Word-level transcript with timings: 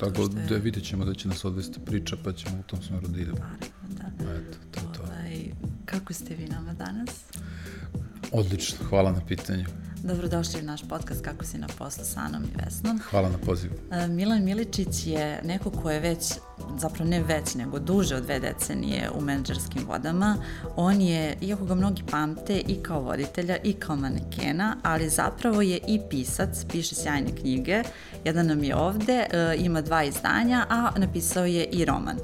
tako 0.00 0.22
je... 0.22 0.46
da 0.48 0.56
vidjet 0.56 0.84
ćemo 0.84 1.04
da 1.04 1.14
će 1.14 1.28
nas 1.28 1.44
odvesti 1.44 1.80
priča, 1.86 2.16
pa 2.24 2.32
ćemo 2.32 2.60
u 2.60 2.62
tom 2.62 2.82
smeru 2.82 3.08
da 3.08 3.20
idemo. 3.20 3.38
Naravno, 3.38 4.24
da. 4.24 4.34
Eto, 4.34 4.58
to 4.70 4.80
je 4.80 4.92
to. 4.92 5.02
Ovaj, 5.02 5.44
kako 5.84 6.12
ste 6.12 6.34
vi 6.34 6.46
nama 6.46 6.72
danas? 6.72 7.10
Odlično, 8.32 8.86
hvala 8.88 9.12
na 9.12 9.20
pitanju. 9.28 9.64
Dobrodošli 10.02 10.60
u 10.60 10.64
naš 10.64 10.88
podcast 10.88 11.24
Kako 11.24 11.44
si 11.44 11.58
na 11.58 11.66
poslu 11.78 12.04
sa 12.04 12.20
Anom 12.20 12.44
i 12.44 12.64
Vesnom. 12.64 13.00
Hvala 13.10 13.28
na 13.28 13.38
pozivu. 13.38 13.74
E, 13.90 14.08
Milan 14.08 14.44
Miličić 14.44 15.06
je 15.06 15.40
neko 15.44 15.70
ko 15.70 15.90
je 15.90 16.00
već, 16.00 16.32
zapravo 16.78 17.10
ne 17.10 17.22
već, 17.22 17.54
nego 17.54 17.78
duže 17.78 18.16
od 18.16 18.22
dve 18.22 18.40
decenije 18.40 19.10
u 19.14 19.20
menadžerskim 19.20 19.86
vodama. 19.86 20.36
On 20.76 21.00
je, 21.00 21.36
iako 21.40 21.64
ga 21.64 21.74
mnogi 21.74 22.02
pamte, 22.10 22.60
i 22.60 22.82
kao 22.82 23.00
voditelja 23.00 23.56
i 23.64 23.72
kao 23.72 23.96
manekena, 23.96 24.76
ali 24.82 25.08
zapravo 25.08 25.62
je 25.62 25.78
i 25.88 26.00
pisac, 26.10 26.64
piše 26.72 26.94
sjajne 26.94 27.36
knjige. 27.36 27.82
Jedan 28.24 28.46
nam 28.46 28.64
je 28.64 28.76
ovde, 28.76 29.26
e, 29.30 29.56
ima 29.58 29.80
dva 29.80 30.04
izdanja, 30.04 30.66
a 30.68 30.90
napisao 30.96 31.44
je 31.44 31.64
i 31.64 31.84
roman. 31.84 32.16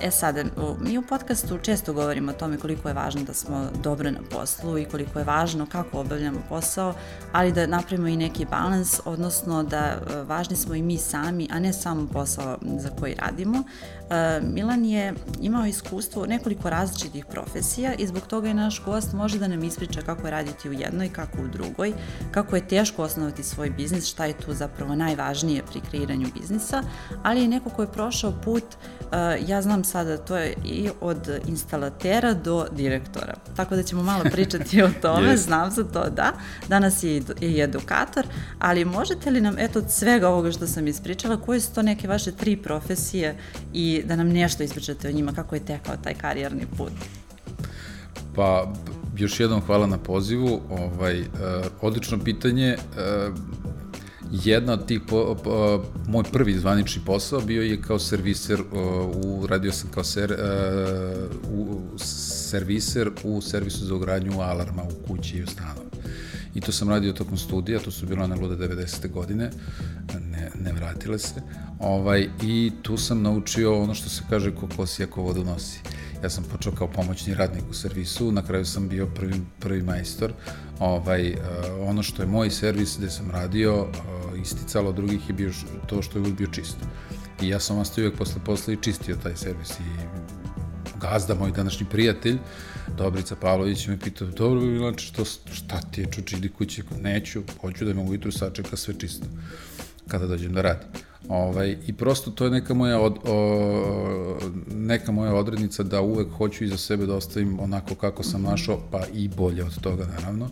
E 0.00 0.10
sad, 0.10 0.36
mi 0.80 0.98
u 0.98 1.02
podcastu 1.02 1.58
često 1.58 1.92
govorimo 1.92 2.30
o 2.30 2.34
tome 2.34 2.58
koliko 2.58 2.88
je 2.88 2.94
važno 2.94 3.22
da 3.22 3.34
smo 3.34 3.68
dobro 3.82 4.10
na 4.10 4.18
poslu 4.30 4.78
i 4.78 4.84
koliko 4.84 5.18
je 5.18 5.24
važno 5.24 5.66
kako 5.66 6.00
obavljamo 6.00 6.38
posao, 6.48 6.94
ali 7.32 7.52
da 7.52 7.66
napravimo 7.66 8.08
i 8.08 8.16
neki 8.16 8.44
balans, 8.44 9.00
odnosno 9.04 9.62
da 9.62 9.78
e, 9.78 10.22
važni 10.22 10.56
smo 10.56 10.74
i 10.74 10.82
mi 10.82 10.98
sami, 10.98 11.48
a 11.52 11.58
ne 11.58 11.72
samo 11.72 12.08
posao 12.12 12.58
za 12.78 12.88
koji 13.00 13.14
radimo. 13.14 13.62
E, 14.10 14.40
Milan 14.42 14.84
je 14.84 15.14
imao 15.40 15.66
iskustvo 15.66 16.26
nekoliko 16.26 16.70
različitih 16.70 17.26
profesija 17.26 17.94
i 17.94 18.06
zbog 18.06 18.26
toga 18.26 18.48
je 18.48 18.54
naš 18.54 18.84
gost 18.84 19.12
može 19.12 19.38
da 19.38 19.48
nam 19.48 19.64
ispriča 19.64 20.02
kako 20.02 20.26
je 20.26 20.30
raditi 20.30 20.68
u 20.68 20.72
jednoj, 20.72 21.08
kako 21.08 21.42
u 21.42 21.48
drugoj, 21.48 21.92
kako 22.30 22.56
je 22.56 22.68
teško 22.68 23.02
osnovati 23.02 23.42
svoj 23.42 23.70
biznis, 23.70 24.06
šta 24.06 24.24
je 24.24 24.38
tu 24.38 24.54
zapravo 24.54 24.94
najvažnije 24.94 25.62
pri 25.62 25.80
kreiranju 25.80 26.28
biznisa, 26.40 26.82
ali 27.22 27.42
je 27.42 27.48
neko 27.48 27.70
ko 27.70 27.82
je 27.82 27.92
prošao 27.92 28.32
put, 28.44 28.64
e, 29.12 29.38
ja 29.46 29.62
znam 29.62 29.83
sada, 29.84 30.16
to 30.16 30.36
je 30.36 30.54
i 30.64 30.88
od 31.00 31.40
instalatera 31.46 32.34
do 32.34 32.66
direktora. 32.72 33.34
Tako 33.56 33.76
da 33.76 33.82
ćemo 33.82 34.02
malo 34.02 34.24
pričati 34.32 34.82
o 34.82 34.90
tome, 35.02 35.28
yes. 35.34 35.36
znam 35.36 35.70
za 35.70 35.84
to, 35.84 36.10
da. 36.10 36.32
Danas 36.68 37.02
je 37.02 37.22
i 37.40 37.60
edukator, 37.60 38.26
ali 38.58 38.84
možete 38.84 39.30
li 39.30 39.40
nam, 39.40 39.58
eto, 39.58 39.78
od 39.78 39.90
svega 39.90 40.28
ovoga 40.28 40.52
što 40.52 40.66
sam 40.66 40.88
ispričala, 40.88 41.36
koje 41.36 41.60
su 41.60 41.74
to 41.74 41.82
neke 41.82 42.08
vaše 42.08 42.32
tri 42.32 42.56
profesije 42.56 43.36
i 43.72 44.02
da 44.06 44.16
nam 44.16 44.28
nešto 44.28 44.62
ispričate 44.62 45.08
o 45.08 45.12
njima, 45.12 45.32
kako 45.32 45.54
je 45.54 45.64
tekao 45.64 45.96
taj 45.96 46.14
karijerni 46.14 46.66
put. 46.76 46.92
Pa, 48.34 48.72
još 49.16 49.40
jednom 49.40 49.60
hvala 49.60 49.86
na 49.86 49.98
pozivu. 49.98 50.60
Ovaj, 50.70 51.20
uh, 51.20 51.26
odlično 51.80 52.18
pitanje. 52.24 52.76
Uh, 52.76 53.34
jedna 54.44 54.72
od 54.72 54.86
tih, 54.86 55.00
po, 55.08 55.36
po, 55.44 55.84
moj 56.06 56.24
prvi 56.32 56.58
zvanični 56.58 57.02
posao 57.06 57.40
bio 57.40 57.62
je 57.62 57.82
kao 57.82 57.98
serviser, 57.98 58.60
uh, 58.60 58.68
u, 59.24 59.46
radio 59.46 59.72
sam 59.72 59.90
kao 59.90 60.04
ser, 60.04 60.32
uh, 60.32 61.58
u, 61.58 61.80
serviser 61.98 63.10
u 63.24 63.40
servisu 63.40 63.84
za 63.84 63.94
ugradnju 63.94 64.40
alarma 64.40 64.82
u 64.82 65.06
kući 65.06 65.36
i 65.36 65.42
u 65.42 65.46
stanu. 65.46 65.80
I 66.54 66.60
to 66.60 66.72
sam 66.72 66.88
radio 66.88 67.12
tokom 67.12 67.38
studija, 67.38 67.78
to 67.78 67.90
su 67.90 68.06
bilo 68.06 68.26
na 68.26 68.34
lude 68.34 68.68
90. 68.68 69.10
godine, 69.10 69.50
ne, 70.30 70.50
ne 70.60 70.72
vratile 70.72 71.18
se. 71.18 71.42
Ovaj, 71.78 72.28
I 72.42 72.72
tu 72.82 72.96
sam 72.96 73.22
naučio 73.22 73.82
ono 73.82 73.94
što 73.94 74.08
se 74.08 74.22
kaže 74.30 74.54
ko 74.54 74.68
kosi 74.76 75.02
ako 75.02 75.22
vodu 75.22 75.44
nosi. 75.44 75.80
Ja 76.22 76.30
sam 76.30 76.44
počeo 76.44 76.72
kao 76.72 76.88
pomoćni 76.88 77.34
radnik 77.34 77.64
u 77.70 77.74
servisu, 77.74 78.32
na 78.32 78.42
kraju 78.42 78.64
sam 78.64 78.88
bio 78.88 79.06
prvi, 79.06 79.34
prvi 79.58 79.82
majstor. 79.82 80.32
Ovaj, 80.78 81.32
uh, 81.32 81.38
ono 81.88 82.02
što 82.02 82.22
je 82.22 82.28
moj 82.28 82.50
servis 82.50 82.98
gde 82.98 83.10
sam 83.10 83.30
radio, 83.30 83.86
isticalo 84.44 84.92
drugih 84.92 85.28
je 85.28 85.34
bio 85.34 85.52
to 85.86 86.02
što 86.02 86.18
je 86.18 86.20
uvijek 86.20 86.38
bio 86.38 86.48
čist. 86.52 86.76
I 87.42 87.48
ja 87.48 87.60
sam 87.60 87.78
ostao 87.78 88.02
uvijek 88.02 88.18
posle 88.18 88.40
posla 88.44 88.72
i 88.74 88.82
čistio 88.82 89.16
taj 89.22 89.36
servis 89.36 89.70
i 89.70 89.84
gazda, 91.00 91.34
moj 91.34 91.50
današnji 91.50 91.86
prijatelj, 91.90 92.38
Dobrica 92.96 93.36
Pavlović 93.36 93.86
me 93.86 93.98
pitao, 93.98 94.28
dobro, 94.28 94.60
Milanče, 94.60 95.06
što, 95.06 95.24
šta 95.24 95.80
ti 95.90 96.00
je 96.00 96.06
čuči, 96.10 96.36
idi 96.36 96.48
kući, 96.48 96.82
neću, 97.00 97.42
hoću 97.60 97.84
da 97.84 97.94
me 97.94 98.02
ujutru 98.02 98.32
sačeka 98.32 98.76
sve 98.76 98.94
čisto, 98.98 99.26
kada 100.08 100.26
dođem 100.26 100.52
da 100.52 100.62
radim. 100.62 100.88
Ovaj, 101.28 101.76
I 101.86 101.92
prosto 101.92 102.30
to 102.30 102.44
je 102.44 102.50
neka 102.50 102.74
moja, 102.74 103.00
od, 103.00 103.18
o, 103.24 104.38
neka 104.74 105.12
moja 105.12 105.34
odrednica 105.34 105.82
da 105.82 106.00
uvek 106.00 106.28
hoću 106.36 106.64
iza 106.64 106.76
sebe 106.76 107.06
da 107.06 107.14
ostavim 107.14 107.60
onako 107.60 107.94
kako 107.94 108.22
sam 108.22 108.40
mhm. 108.40 108.50
našao, 108.50 108.78
pa 108.90 109.00
i 109.12 109.28
bolje 109.28 109.64
od 109.64 109.80
toga 109.80 110.06
naravno. 110.06 110.48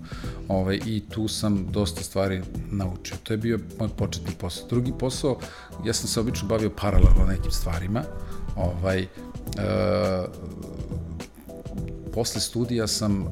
Ovaj, 0.48 0.80
I 0.86 1.02
tu 1.10 1.28
sam 1.28 1.66
dosta 1.70 2.02
stvari 2.02 2.42
naučio. 2.70 3.16
To 3.22 3.32
je 3.32 3.36
bio 3.36 3.58
moj 3.78 3.88
početni 3.88 4.32
posao. 4.38 4.68
Drugi 4.68 4.92
posao, 4.98 5.38
ja 5.84 5.92
sam 5.92 6.08
se 6.08 6.20
obično 6.20 6.48
bavio 6.48 6.70
paralelno 6.70 7.24
nekim 7.28 7.50
stvarima. 7.50 8.02
Ovaj, 8.56 9.00
e, 9.00 9.06
posle 12.12 12.40
studija 12.40 12.86
sam 12.86 13.22
uh, 13.22 13.28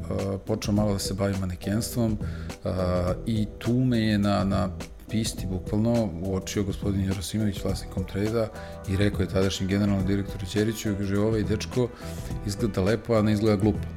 počeo 0.46 0.74
malo 0.74 0.92
da 0.92 0.98
se 0.98 1.14
bavim 1.14 1.40
manekenstvom 1.40 2.12
uh, 2.12 2.70
i 3.26 3.46
tu 3.58 3.72
me 3.72 3.98
je 3.98 4.18
na, 4.18 4.44
na 4.44 4.68
pisti 5.10 5.46
bukvalno 5.46 6.10
uočio 6.22 6.62
gospodin 6.62 7.04
Jarosimović 7.04 7.64
vlasnikom 7.64 8.04
trejda 8.04 8.48
i 8.88 8.96
rekao 8.96 9.20
je 9.20 9.28
tadašnji 9.28 9.66
generalni 9.66 10.06
direktor 10.06 10.48
Ćeriću 10.48 10.94
kaže 10.98 11.18
ovaj 11.18 11.42
dečko 11.42 11.88
izgleda 12.46 12.82
lepo, 12.82 13.14
a 13.14 13.22
ne 13.22 13.32
izgleda 13.32 13.56
glupo. 13.56 13.88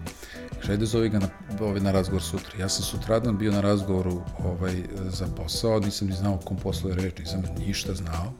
Kaže, 0.59 0.72
ajde 0.72 0.85
zove 0.85 1.09
ga 1.09 1.19
na, 1.19 1.29
ovaj, 1.62 1.79
na 1.79 1.91
razgovor 1.91 2.22
sutra. 2.24 2.59
Ja 2.59 2.69
sam 2.69 2.84
sutradan 2.84 3.38
bio 3.38 3.51
na 3.51 3.62
razgovoru 3.62 4.22
ovaj, 4.44 4.84
za 5.09 5.28
posao, 5.28 5.79
nisam 5.79 6.07
ni 6.07 6.16
znao 6.16 6.38
kom 6.38 6.57
poslu 6.57 6.90
je 6.90 6.96
reč, 6.96 7.19
nisam 7.19 7.44
ništa 7.68 7.94
znao 7.94 8.34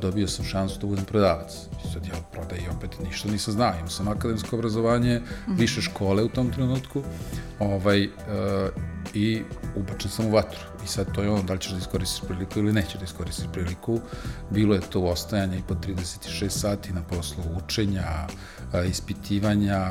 dobio 0.00 0.28
sam 0.28 0.44
šansu 0.44 0.80
da 0.80 0.86
budem 0.86 1.04
prodavac. 1.04 1.52
I 1.54 1.92
sad 1.92 2.06
ja 2.06 2.14
prodaj 2.32 2.58
i 2.58 2.76
opet 2.76 2.90
ništa 3.04 3.28
nisam 3.28 3.54
znao. 3.54 3.74
Imao 3.74 3.88
sam 3.88 4.08
akademsko 4.08 4.56
obrazovanje, 4.56 5.20
mhm. 5.48 5.56
više 5.56 5.80
škole 5.80 6.22
u 6.22 6.28
tom 6.28 6.50
trenutku 6.50 7.02
ovaj, 7.58 8.04
uh, 8.04 8.10
i 9.14 9.42
ubačen 9.76 10.10
sam 10.10 10.26
u 10.26 10.30
vatru. 10.30 10.60
I 10.84 10.88
sad 10.88 11.14
to 11.14 11.22
je 11.22 11.30
ono, 11.30 11.42
da 11.42 11.52
li 11.52 11.58
ćeš 11.58 11.72
da 11.72 11.78
iskoristiš 11.78 12.20
priliku 12.28 12.58
ili 12.58 12.72
nećeš 12.72 12.94
da 12.94 13.04
iskoristiš 13.04 13.46
priliku. 13.52 14.00
Bilo 14.50 14.74
je 14.74 14.80
to 14.80 15.00
ostajanje 15.00 15.58
i 15.58 15.62
po 15.68 15.74
36 15.74 16.48
sati 16.48 16.92
na 16.92 17.02
poslu 17.02 17.44
učenja, 17.64 18.26
ispitivanja, 18.88 19.90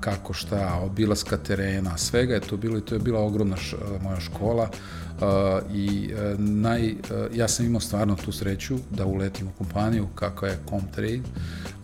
kako 0.00 0.32
šta, 0.32 0.80
obilaska 0.82 1.36
terena, 1.36 1.98
svega 1.98 2.34
je 2.34 2.40
to 2.40 2.56
bilo 2.56 2.78
i 2.78 2.80
to 2.80 2.94
je 2.94 2.98
bila 2.98 3.20
ogromna 3.20 3.56
š, 3.56 3.76
moja 4.02 4.20
škola 4.20 4.62
uh, 4.62 5.07
i 5.74 6.10
uh, 6.12 6.40
naj, 6.40 6.90
uh, 6.90 6.96
ja 7.34 7.48
sam 7.48 7.66
imao 7.66 7.80
stvarno 7.80 8.16
tu 8.24 8.32
sreću 8.32 8.78
da 8.90 9.06
uletim 9.06 9.48
u 9.48 9.50
kompaniju 9.58 10.06
kakva 10.14 10.48
je 10.48 10.58
Comtrade, 10.68 11.20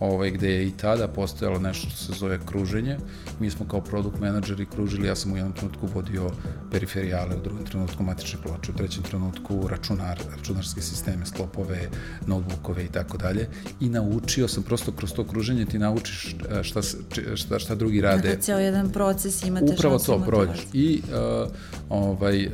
ovaj, 0.01 0.31
gde 0.31 0.51
je 0.51 0.67
i 0.67 0.71
tada 0.71 1.09
postojalo 1.09 1.59
nešto 1.59 1.91
što 1.91 1.97
se 1.97 2.13
zove 2.19 2.39
kruženje. 2.47 2.97
Mi 3.41 3.51
smo 3.51 3.69
kao 3.69 3.81
produkt 3.81 4.21
menadžeri 4.21 4.67
kružili, 4.67 5.09
ja 5.09 5.17
sam 5.17 5.33
u 5.33 5.37
jednom 5.37 5.53
trenutku 5.53 5.87
vodio 5.95 6.31
periferijale, 6.71 7.37
u 7.37 7.43
drugom 7.43 7.65
trenutku 7.65 8.03
matične 8.03 8.39
ploče, 8.43 8.73
u 8.73 8.77
trećem 8.77 9.03
trenutku 9.03 9.69
računar, 9.69 10.21
računarske 10.37 10.81
sisteme, 10.81 11.27
sklopove, 11.27 11.89
notebookove 12.27 12.85
i 12.85 12.89
tako 12.89 13.19
dalje. 13.19 13.49
I 13.81 13.89
naučio 13.89 14.49
sam 14.49 14.63
prosto 14.63 14.93
kroz 14.93 15.13
to 15.13 15.25
kruženje 15.25 15.67
ti 15.67 15.79
naučiš 15.79 16.37
šta, 16.63 16.81
šta, 17.35 17.59
šta 17.59 17.75
drugi 17.75 18.01
rade. 18.01 18.29
Dakle, 18.29 18.43
cijel 18.43 18.61
jedan 18.61 18.91
proces 18.91 19.43
imate 19.43 19.73
Upravo 19.79 19.99
to, 19.99 20.23
prođeš. 20.27 20.67
I 20.73 21.03
uh, 21.09 21.51
ovaj, 21.89 22.47
uh, 22.47 22.53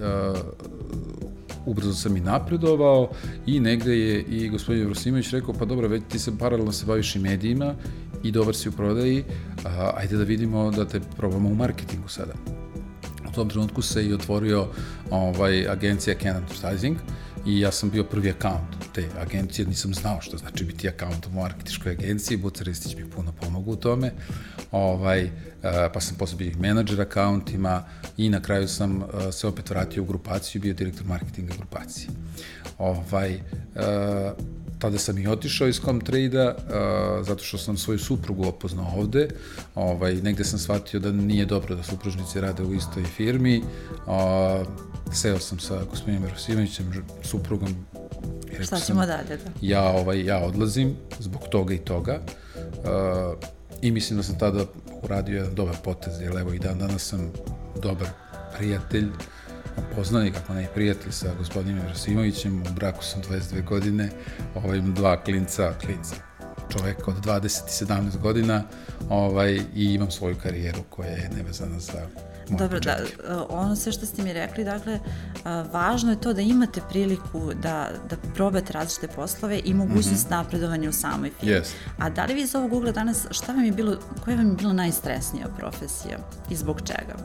ubrzo 1.67 1.93
sam 1.93 2.17
i 2.17 2.21
napredovao 2.21 3.11
i 3.47 3.61
negde 3.61 3.99
je 3.99 4.23
i 4.23 4.49
gospodin 4.49 4.85
Vrosimović 4.85 5.31
rekao, 5.33 5.55
pa 5.55 5.65
dobro, 5.65 5.89
već 5.89 6.03
ti 6.09 6.19
se 6.19 6.39
paralelno 6.39 6.73
se 6.73 6.87
baviš 6.87 7.17
i 7.17 7.19
medijima 7.19 7.75
i 8.23 8.31
dobar 8.31 8.55
si 8.55 8.69
u 8.69 8.73
prodaji, 8.73 9.25
a, 9.65 9.93
ajde 9.97 10.17
da 10.17 10.25
vidimo 10.25 10.71
da 10.71 10.85
te 10.85 11.01
probamo 11.17 11.49
u 11.49 11.55
marketingu 11.55 12.09
sada. 12.09 12.33
U 13.29 13.33
tom 13.33 13.49
trenutku 13.49 13.83
se 13.83 14.07
i 14.07 14.15
otvorio 14.15 14.67
ovaj, 15.11 15.69
agencija 15.69 16.17
Can 16.23 16.37
Advertising 16.37 16.97
i 17.47 17.61
ja 17.61 17.73
sam 17.73 17.91
bio 17.91 18.05
prvi 18.05 18.31
akaunt 18.31 18.77
te 18.95 19.09
agencije, 19.21 19.69
nisam 19.69 19.95
znao 19.95 20.21
što 20.21 20.37
znači 20.37 20.65
biti 20.65 20.89
akaunt 20.89 21.27
u 21.27 21.31
marketičkoj 21.31 21.93
agenciji, 21.93 22.37
Buca 22.37 22.65
Ristić 22.65 22.97
mi 22.97 23.11
puno 23.11 23.33
pomogu 23.33 23.73
u 23.73 23.77
tome, 23.77 24.13
ovaj, 24.73 25.31
pa 25.95 26.01
sam 26.01 26.17
posle 26.17 26.37
bio 26.37 26.53
menadžer 26.59 27.01
akauntima 27.01 27.85
i 28.17 28.29
na 28.29 28.43
kraju 28.43 28.69
sam 28.69 29.03
se 29.33 29.47
opet 29.47 29.71
vratio 29.71 30.03
u 30.03 30.07
grupaciju, 30.07 30.63
bio 30.63 30.75
direktor 30.75 31.07
marketinga 31.07 31.55
grupacije. 31.57 32.09
Ovaj, 32.79 33.41
tada 34.79 34.99
sam 34.99 35.19
i 35.19 35.27
otišao 35.27 35.69
iz 35.69 35.81
Comtrade-a, 35.81 36.55
zato 37.23 37.45
što 37.45 37.59
sam 37.59 37.77
svoju 37.77 37.99
suprugu 37.99 38.47
opoznao 38.47 38.93
ovde. 38.97 39.29
Ovaj, 39.75 40.15
negde 40.15 40.45
sam 40.45 40.59
shvatio 40.59 41.01
da 41.01 41.13
nije 41.13 41.47
dobro 41.47 41.75
da 41.75 41.83
supružnici 41.83 42.41
rade 42.41 42.63
u 42.63 42.75
istoj 42.75 43.05
firmi. 43.05 43.63
Seo 45.13 45.39
sam 45.39 45.59
sa 45.59 45.85
gospodinom 45.91 46.31
Rosimovićem, 46.31 47.05
suprugom. 47.23 47.87
I 48.61 48.65
Šta 48.65 48.81
ćemo 48.81 49.07
dalje? 49.07 49.37
Da? 49.45 49.51
Ja, 49.61 49.83
ovaj, 49.83 50.25
ja 50.25 50.39
odlazim 50.39 50.97
zbog 51.19 51.43
toga 51.51 51.75
i 51.75 51.79
toga. 51.79 52.21
Uh, 52.57 53.39
I 53.83 53.91
mislim 53.91 54.17
da 54.17 54.23
sam 54.23 54.39
tada 54.39 54.65
uradio 55.03 55.37
jedan 55.37 55.55
dobar 55.55 55.77
potez, 55.85 56.21
jer 56.21 56.37
evo 56.39 56.53
i 56.53 56.59
dan 56.59 56.79
danas 56.79 57.03
sam 57.03 57.33
dobar 57.83 58.09
prijatelj 58.59 59.09
poznanik, 59.97 60.37
ako 60.37 60.55
ne 60.55 60.69
prijatelj 60.75 61.13
sa 61.13 61.35
gospodinom 61.39 61.87
Rasimovićem, 61.89 62.63
u 62.63 62.75
braku 62.75 63.05
sam 63.05 63.23
22 63.23 63.65
godine, 63.65 64.11
ovaj, 64.55 64.81
dva 64.81 65.23
klinca, 65.23 65.75
klinca, 65.81 66.15
čovek 66.69 67.09
od 67.09 67.15
20 67.25 67.45
i 67.45 67.85
17 67.85 68.19
godina 68.19 68.63
ovaj, 69.09 69.61
i 69.75 69.95
imam 69.95 70.11
svoju 70.11 70.37
karijeru 70.43 70.83
koja 70.91 71.11
je 71.11 71.31
nevezana 71.37 71.79
za 71.79 72.07
Dobro, 72.59 72.81
da, 72.81 72.97
ono 73.49 73.77
sve 73.77 73.93
što 73.93 74.07
ste 74.07 74.23
mi 74.23 74.33
rekli, 74.33 74.65
dakle, 74.65 74.99
važno 75.73 76.11
je 76.11 76.21
to 76.21 76.33
da 76.33 76.41
imate 76.41 76.81
priliku 76.89 77.53
da, 77.63 77.91
da 78.11 78.17
probate 78.35 78.73
različite 78.73 79.09
poslove 79.09 79.61
i 79.65 79.75
mogućnost 79.75 80.25
mm 80.25 80.29
-hmm. 80.29 80.37
napredovanja 80.37 80.89
u 80.89 80.93
samoj 80.93 81.31
firmi. 81.41 81.55
Yes. 81.55 81.69
A 81.99 82.11
da 82.11 82.25
li 82.25 82.35
vi 82.35 82.43
iz 82.43 82.55
ovog 82.55 82.73
ugla 82.73 82.93
danas, 82.93 83.27
šta 83.31 83.53
vam 83.53 83.65
je 83.65 83.73
bilo, 83.73 83.97
koja 84.25 84.37
vam 84.37 84.49
je 84.49 84.57
bila 84.57 84.73
najstresnija 84.73 85.47
profesija 85.59 86.19
i 86.51 86.57
zbog 86.57 86.81
čega? 86.81 87.17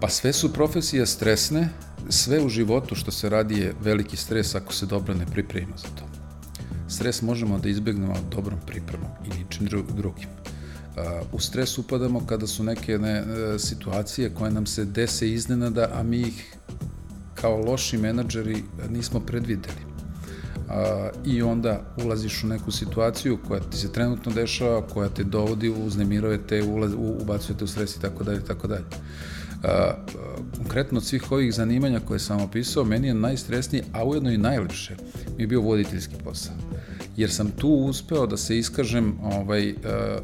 Pa 0.00 0.08
sve 0.08 0.32
su 0.32 0.52
profesije 0.52 1.06
stresne, 1.06 1.68
sve 2.08 2.40
u 2.40 2.48
životu 2.48 2.94
što 2.94 3.10
se 3.10 3.28
radi 3.28 3.60
je 3.60 3.74
veliki 3.80 4.16
stres 4.16 4.54
ako 4.54 4.72
se 4.72 4.86
dobro 4.86 5.14
ne 5.14 5.26
pripremimo 5.26 5.76
za 5.76 5.88
to. 5.88 6.08
Stres 6.88 7.22
možemo 7.22 7.58
da 7.58 7.68
izbegnemo 7.68 8.14
dobrom 8.30 8.60
pripremom 8.66 9.10
i 9.24 9.38
ničim 9.38 9.68
drugim. 9.96 10.28
U 11.32 11.40
stres 11.40 11.78
upadamo 11.78 12.26
kada 12.26 12.46
su 12.46 12.64
neke 12.64 12.98
ne, 12.98 13.12
e, 13.12 13.58
situacije 13.58 14.34
koje 14.34 14.50
nam 14.50 14.66
se 14.66 14.84
dese 14.84 15.30
iznenada, 15.30 15.90
a 15.94 16.02
mi 16.02 16.20
ih 16.20 16.56
kao 17.34 17.56
loši 17.56 17.98
menadžeri 17.98 18.62
nismo 18.90 19.20
predvideli. 19.20 19.88
A, 20.68 21.08
I 21.24 21.42
onda 21.42 21.80
ulaziš 22.04 22.44
u 22.44 22.46
neku 22.46 22.70
situaciju 22.70 23.38
koja 23.48 23.60
ti 23.60 23.76
se 23.76 23.92
trenutno 23.92 24.32
dešava, 24.32 24.86
koja 24.86 25.08
te 25.08 25.24
dovodi, 25.24 25.68
uznemiruje 25.68 26.46
te, 26.46 26.62
ulaz, 26.62 26.92
ubacuje 26.96 27.58
te 27.58 27.64
u 27.64 27.66
stres 27.66 27.96
i 27.96 28.00
tako 28.00 28.24
dalje, 28.24 28.44
tako 28.44 28.66
dalje. 28.66 28.84
A, 29.64 29.92
konkretno 30.56 30.98
od 30.98 31.04
svih 31.04 31.32
ovih 31.32 31.54
zanimanja 31.54 32.00
koje 32.00 32.18
sam 32.18 32.40
opisao, 32.40 32.84
meni 32.84 33.08
je 33.08 33.14
najstresniji, 33.14 33.82
a 33.92 34.04
ujedno 34.04 34.30
i 34.30 34.38
najlepše, 34.38 34.96
mi 35.36 35.42
je 35.42 35.46
bio 35.46 35.60
voditeljski 35.60 36.14
posao. 36.24 36.54
Jer 37.16 37.30
sam 37.30 37.50
tu 37.50 37.68
uspeo 37.68 38.26
da 38.26 38.36
se 38.36 38.58
iskažem 38.58 39.14
ovaj, 39.22 39.74
a, 39.84 40.18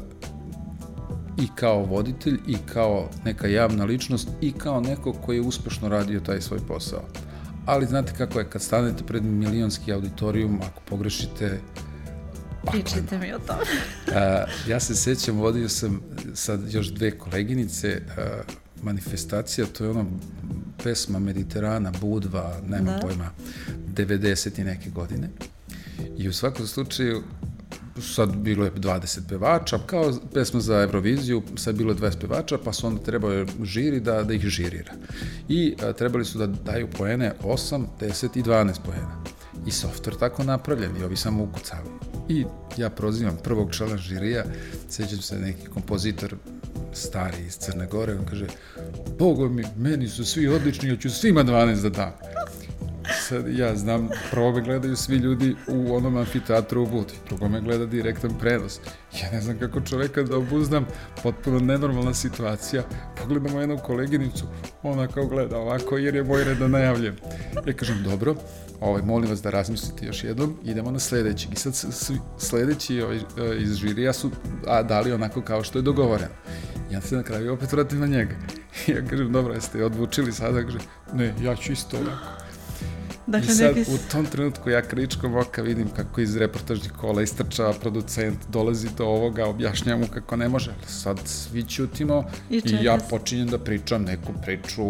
i 1.37 1.47
kao 1.55 1.85
voditelj 1.85 2.39
i 2.47 2.57
kao 2.73 3.09
neka 3.25 3.47
javna 3.47 3.85
ličnost 3.85 4.27
i 4.41 4.51
kao 4.51 4.81
neko 4.81 5.13
koji 5.13 5.37
je 5.37 5.41
uspešno 5.41 5.89
radio 5.89 6.19
taj 6.19 6.41
svoj 6.41 6.59
posao. 6.67 7.03
Ali 7.65 7.85
znate 7.85 8.13
kako 8.17 8.39
je, 8.39 8.49
kad 8.49 8.61
stanete 8.61 9.03
pred 9.03 9.23
milionski 9.23 9.93
auditorijum, 9.93 10.61
ako 10.63 10.81
pogrešite, 10.89 11.59
Pričajte 12.71 13.17
mi 13.17 13.33
o 13.33 13.39
tome. 13.39 13.61
a, 14.19 14.45
ja 14.67 14.79
se 14.79 14.95
sećam, 14.95 15.37
vodio 15.37 15.69
sam 15.69 16.01
sad 16.33 16.73
još 16.73 16.87
dve 16.87 17.17
koleginice, 17.17 18.01
a, 18.17 18.41
manifestacija, 18.83 19.67
to 19.67 19.83
je 19.83 19.89
ono 19.89 20.05
pesma 20.83 21.19
Mediterana, 21.19 21.91
Budva, 22.01 22.61
nema 22.67 22.91
da. 22.91 22.99
pojma, 22.99 23.31
90 23.93 24.61
i 24.61 24.63
neke 24.63 24.89
godine. 24.89 25.29
I 26.17 26.29
u 26.29 26.33
svakom 26.33 26.67
slučaju 26.67 27.23
sad 28.01 28.35
bilo 28.35 28.65
je 28.65 28.71
20 28.73 29.19
pevača, 29.29 29.79
kao 29.85 30.13
pesma 30.33 30.61
za 30.61 30.81
Euroviziju, 30.81 31.41
sad 31.55 31.75
bilo 31.75 31.91
je 31.91 31.97
20 31.97 32.19
pevača, 32.19 32.57
pa 32.63 32.73
su 32.73 32.87
onda 32.87 33.03
trebao 33.03 33.45
žiri 33.63 33.99
da, 33.99 34.23
da 34.23 34.33
ih 34.33 34.41
žirira. 34.41 34.93
I 35.49 35.75
a, 35.83 35.93
trebali 35.93 36.25
su 36.25 36.37
da 36.37 36.47
daju 36.47 36.87
poene 36.97 37.33
8, 37.43 37.85
10 38.01 38.39
i 38.39 38.43
12 38.43 38.73
poena. 38.85 39.23
I 39.67 39.71
software 39.71 40.19
tako 40.19 40.43
napravljen 40.43 40.97
i 40.97 41.03
ovi 41.03 41.17
samo 41.17 41.43
ukucavaju. 41.43 41.99
I 42.29 42.45
ja 42.77 42.89
prozivam 42.89 43.37
prvog 43.43 43.73
člana 43.73 43.97
žirija, 43.97 44.45
sećam 44.89 45.21
se 45.21 45.39
neki 45.39 45.67
kompozitor 45.67 46.35
stari 46.93 47.45
iz 47.47 47.57
Crne 47.57 47.87
Gore, 47.87 48.13
on 48.13 48.25
kaže, 48.25 48.47
Bogo 49.19 49.49
mi, 49.49 49.63
meni 49.77 50.07
su 50.07 50.25
svi 50.25 50.47
odlični, 50.47 50.89
ja 50.89 50.97
ću 50.97 51.09
svima 51.09 51.43
12 51.43 51.81
da 51.81 51.89
dam 51.89 52.34
sad 53.27 53.57
ja 53.57 53.75
znam, 53.75 54.09
prvo 54.31 54.51
me 54.51 54.61
gledaju 54.61 54.95
svi 54.95 55.15
ljudi 55.15 55.55
u 55.67 55.95
onom 55.95 56.17
amfiteatru 56.17 56.83
u 56.83 56.85
Budvi, 56.85 57.17
drugo 57.27 57.47
me 57.47 57.61
gleda 57.61 57.85
direktan 57.85 58.31
prenos. 58.39 58.79
Ja 59.21 59.31
ne 59.31 59.41
znam 59.41 59.59
kako 59.59 59.81
čoveka 59.81 60.23
da 60.23 60.37
obuzdam, 60.37 60.85
potpuno 61.23 61.59
nenormalna 61.59 62.13
situacija. 62.13 62.83
Pogledamo 63.21 63.59
jednu 63.59 63.77
koleginicu, 63.77 64.45
ona 64.83 65.07
kao 65.07 65.25
gleda 65.25 65.57
ovako 65.57 65.97
jer 65.97 66.15
je 66.15 66.23
moj 66.23 66.43
red 66.43 66.57
da 66.57 66.67
najavljem. 66.67 67.15
Ja 67.67 67.73
kažem, 67.73 68.03
dobro, 68.03 68.35
ovaj, 68.79 69.01
molim 69.01 69.29
vas 69.29 69.41
da 69.41 69.49
razmislite 69.49 70.05
još 70.05 70.23
jednom, 70.23 70.57
idemo 70.63 70.91
na 70.91 70.99
sledeći. 70.99 71.47
I 71.51 71.55
sad 71.55 71.73
sledeći 72.37 73.01
ovaj, 73.01 73.17
eh, 73.17 73.21
iz 73.59 73.75
žirija 73.75 74.13
su 74.13 74.31
a, 74.67 74.83
dali 74.83 75.11
onako 75.11 75.41
kao 75.41 75.63
što 75.63 75.79
je 75.79 75.83
dogovoreno. 75.83 76.33
Ja 76.91 77.01
se 77.01 77.15
na 77.15 77.23
kraju 77.23 77.53
opet 77.53 77.71
vratim 77.71 77.99
na 77.99 78.07
njega. 78.07 78.35
Ja 78.87 79.05
kažem, 79.09 79.31
dobro, 79.31 79.53
jeste 79.53 79.85
odvučili 79.85 80.31
sada? 80.31 80.63
Kaže, 80.63 80.77
ne, 81.13 81.33
ja 81.41 81.55
ću 81.55 81.71
isto 81.71 81.97
ovako. 81.97 82.44
Dakle, 83.27 83.53
I 83.53 83.55
sad 83.55 83.75
neki... 83.75 83.91
u 83.91 83.97
tom 84.11 84.25
trenutku 84.25 84.69
ja 84.69 84.81
kričkom 84.81 85.35
oka 85.35 85.61
vidim 85.61 85.89
kako 85.89 86.21
iz 86.21 86.37
reportažnih 86.37 86.91
kola 86.91 87.21
istrčava 87.21 87.73
producent, 87.73 88.37
dolazi 88.49 88.87
do 88.97 89.05
ovoga, 89.05 89.45
objašnjava 89.45 89.99
mu 89.99 90.07
kako 90.07 90.35
ne 90.35 90.49
može, 90.49 90.71
sad 90.87 91.19
svi 91.25 91.63
ćutimo 91.63 92.23
i, 92.49 92.61
i 92.65 92.83
ja 92.83 92.97
počinjem 93.09 93.47
da 93.47 93.57
pričam 93.57 94.03
neku 94.03 94.33
priču, 94.41 94.89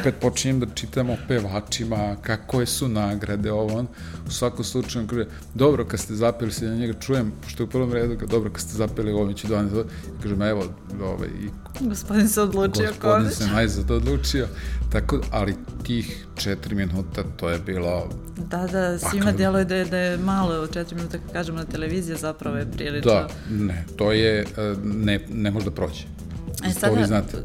opet 0.00 0.14
počinjem 0.20 0.60
da 0.60 0.66
čitam 0.74 1.10
o 1.10 1.16
pevačima, 1.28 2.16
kako 2.22 2.60
je 2.60 2.66
su 2.66 2.88
nagrade, 2.88 3.52
ovo 3.52 3.78
on. 3.78 3.86
U 4.26 4.30
svakom 4.30 4.64
slučaju 4.64 5.06
kaže, 5.06 5.26
dobro 5.54 5.84
kad 5.84 6.00
ste 6.00 6.14
zapeli 6.14 6.52
se 6.52 6.66
na 6.66 6.76
njega, 6.76 7.00
čujem, 7.00 7.32
pošto 7.42 7.62
je 7.62 7.64
u 7.64 7.70
prvom 7.70 7.92
redu, 7.92 8.26
dobro 8.26 8.50
kad 8.50 8.60
ste 8.60 8.76
zapeli 8.76 9.12
ovo, 9.12 9.26
mi 9.26 9.34
ću 9.34 9.46
12, 9.48 9.84
i 10.18 10.22
kažem, 10.22 10.42
evo, 10.42 10.64
ovaj, 11.02 11.28
i 11.28 11.48
Gospodin 11.80 12.28
se 12.28 12.40
odlučio 12.40 12.86
Gospodin 13.00 13.30
se 13.30 13.46
najzad 13.46 13.90
odlučio, 13.90 14.48
tako, 14.92 15.20
ali 15.30 15.56
tih 15.82 16.26
četiri 16.36 16.74
minuta 16.74 17.22
to 17.36 17.48
je 17.48 17.58
bilo... 17.58 18.08
Da, 18.36 18.66
da, 18.66 18.98
svima 18.98 19.24
pakle... 19.24 19.32
djeluje 19.32 19.64
da 19.64 19.74
je, 19.74 19.84
da 19.84 19.98
je 19.98 20.18
malo 20.18 20.66
četiri 20.66 20.96
minuta, 20.96 21.18
kad 21.18 21.32
kažemo 21.32 21.58
na 21.58 21.64
televiziji, 21.64 22.16
zapravo 22.16 22.56
je 22.56 22.70
prilično... 22.70 23.12
Da, 23.12 23.28
ne, 23.50 23.84
to 23.96 24.12
je, 24.12 24.40
e, 24.40 24.46
ne, 24.84 25.20
ne 25.28 25.50
može 25.50 25.64
da 25.64 25.70
prođe. 25.70 26.17
E, 26.64 26.70
sada, 26.70 26.88
to 26.88 27.00
vi 27.00 27.06
znate. 27.06 27.36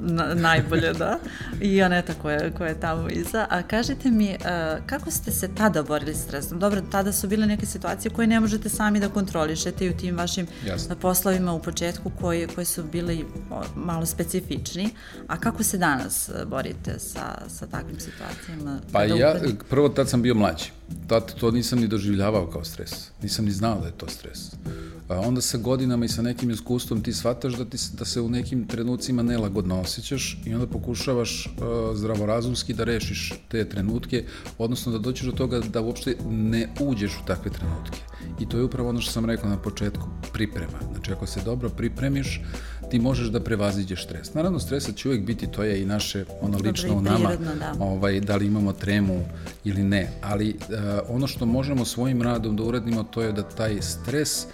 Na, 0.00 0.34
najbolje, 0.34 0.92
da. 0.92 1.18
I 1.60 1.82
Aneta 1.82 2.14
koja, 2.14 2.50
koja 2.50 2.68
je 2.68 2.80
tamo 2.80 3.08
iza. 3.08 3.46
A 3.50 3.62
kažite 3.62 4.10
mi, 4.10 4.28
uh, 4.40 4.86
kako 4.86 5.10
ste 5.10 5.30
se 5.30 5.48
tada 5.54 5.82
borili 5.82 6.14
s 6.14 6.22
stresom? 6.22 6.58
Dobro, 6.58 6.80
tada 6.90 7.12
su 7.12 7.28
bile 7.28 7.46
neke 7.46 7.66
situacije 7.66 8.10
koje 8.10 8.26
ne 8.26 8.40
možete 8.40 8.68
sami 8.68 9.00
da 9.00 9.08
kontrolišete 9.08 9.86
i 9.86 9.90
u 9.90 9.96
tim 9.96 10.16
vašim 10.16 10.46
Jasne. 10.66 10.96
poslovima 10.96 11.52
u 11.52 11.62
početku 11.62 12.10
koji, 12.20 12.46
koji 12.46 12.64
su 12.64 12.84
bili 12.84 13.26
malo 13.74 14.06
specifični. 14.06 14.90
A 15.26 15.36
kako 15.40 15.62
se 15.62 15.78
danas 15.78 16.28
e, 16.28 16.44
borite 16.44 16.98
sa, 16.98 17.38
sa 17.48 17.66
takvim 17.66 18.00
situacijama? 18.00 18.80
Pa 18.92 19.04
ja, 19.04 19.34
prvo 19.70 19.88
tad 19.88 20.08
sam 20.08 20.22
bio 20.22 20.34
mlađi. 20.34 20.70
Tad 21.06 21.34
to 21.34 21.50
nisam 21.50 21.78
ni 21.78 21.88
doživljavao 21.88 22.46
kao 22.46 22.64
stres. 22.64 23.10
Nisam 23.22 23.44
ni 23.44 23.50
znao 23.50 23.80
da 23.80 23.86
je 23.86 23.92
to 23.92 24.08
stres. 24.08 24.38
A 25.08 25.20
onda 25.20 25.40
sa 25.40 25.58
godinama 25.58 26.04
i 26.04 26.08
sa 26.08 26.22
nekim 26.22 26.50
iskustvom 26.50 27.02
ti 27.02 27.12
shvataš 27.12 27.54
da, 27.54 27.64
ti, 27.64 27.78
da 27.98 28.04
se 28.04 28.20
u 28.20 28.28
nekim 28.28 28.66
trenucima 28.66 29.22
nelagodno 29.22 29.80
osjećaš 29.80 30.38
i 30.44 30.54
onda 30.54 30.66
pokušavaš 30.66 31.46
uh, 31.46 31.96
zdravorazumski 31.96 32.74
da 32.74 32.84
rešiš 32.84 33.32
te 33.48 33.68
trenutke, 33.68 34.24
odnosno 34.58 34.92
da 34.92 34.98
dođeš 34.98 35.26
do 35.26 35.32
toga 35.32 35.60
da 35.60 35.80
uopšte 35.80 36.16
ne 36.28 36.68
uđeš 36.80 37.12
u 37.22 37.26
takve 37.26 37.50
trenutke. 37.50 37.98
I 38.40 38.48
to 38.48 38.58
je 38.58 38.64
upravo 38.64 38.88
ono 38.88 39.00
što 39.00 39.12
sam 39.12 39.24
rekao 39.24 39.50
na 39.50 39.62
početku, 39.62 40.08
priprema. 40.32 40.78
Znači 40.92 41.12
ako 41.12 41.26
se 41.26 41.40
dobro 41.44 41.68
pripremiš, 41.68 42.40
ti 42.90 42.98
možeš 42.98 43.28
da 43.28 43.40
prevaziđeš 43.40 44.04
stres. 44.04 44.34
Naravno, 44.34 44.58
stresa 44.58 44.92
će 44.92 45.08
uvek 45.08 45.20
biti, 45.20 45.46
to 45.46 45.62
je 45.62 45.82
i 45.82 45.84
naše, 45.84 46.24
ono 46.40 46.58
lično 46.58 46.96
u 46.96 47.00
nama, 47.00 47.36
da. 47.36 47.74
Ovaj, 47.80 48.20
da 48.20 48.36
li 48.36 48.46
imamo 48.46 48.72
tremu 48.72 49.24
ili 49.64 49.82
ne, 49.82 50.08
ali 50.22 50.50
uh, 50.50 50.76
ono 51.08 51.26
što 51.26 51.46
možemo 51.46 51.84
svojim 51.84 52.22
radom 52.22 52.56
da 52.56 52.62
uradimo, 52.62 53.02
to 53.02 53.22
je 53.22 53.32
da 53.32 53.42
taj 53.42 53.82
stres 53.82 54.44
uh, 54.44 54.50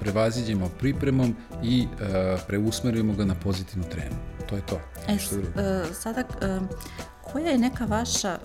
prevaziđemo 0.00 0.70
pripremom 0.78 1.36
i 1.62 1.86
uh, 1.92 1.98
preusmerimo 2.46 3.12
ga 3.12 3.24
na 3.24 3.34
pozitivnu 3.34 3.84
tremu. 3.90 4.16
To 4.48 4.56
je 4.56 4.62
to. 4.66 4.80
E, 5.08 5.14
uh, 5.14 5.94
sada, 5.94 6.20
uh, 6.20 6.68
koja 7.32 7.50
je 7.50 7.58
neka 7.58 7.84
vaša 7.84 8.38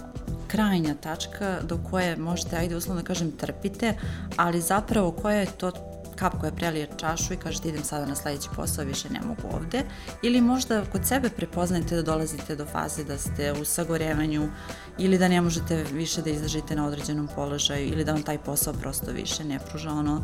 krajnja 0.48 0.96
tačka 0.96 1.60
do 1.64 1.78
koje 1.90 2.18
možete, 2.18 2.58
ajde 2.58 2.76
uslovno 2.76 3.02
da 3.02 3.08
kažem, 3.08 3.32
trpite, 3.32 3.94
ali 4.36 4.62
zapravo 4.62 5.12
koja 5.12 5.38
je 5.38 5.46
to 5.46 5.72
kap 6.16 6.40
koja 6.40 6.52
prelije 6.52 6.88
čašu 6.98 7.34
i 7.34 7.38
kažete 7.38 7.70
idem 7.70 7.84
sada 7.84 8.06
na 8.06 8.16
sledeći 8.16 8.50
posao, 8.56 8.86
više 8.86 9.10
ne 9.10 9.22
mogu 9.22 9.56
ovde, 9.56 9.84
ili 10.22 10.42
možda 10.42 10.86
kod 10.92 11.08
sebe 11.08 11.30
prepoznajete 11.30 11.96
da 11.96 12.02
dolazite 12.02 12.56
do 12.56 12.66
faze 12.66 13.04
da 13.04 13.18
ste 13.18 13.54
u 13.62 13.66
sagorevanju 13.66 14.50
ili 14.98 15.18
da 15.18 15.28
ne 15.28 15.42
možete 15.42 15.84
više 15.94 16.22
da 16.22 16.30
izdržite 16.30 16.76
na 16.76 16.88
određenom 16.88 17.30
položaju 17.36 17.88
ili 17.88 18.04
da 18.04 18.12
vam 18.12 18.24
taj 18.24 18.38
posao 18.38 18.74
prosto 18.74 19.12
više 19.12 19.44
ne 19.44 19.60
pruža 19.60 19.90
ono 19.90 20.22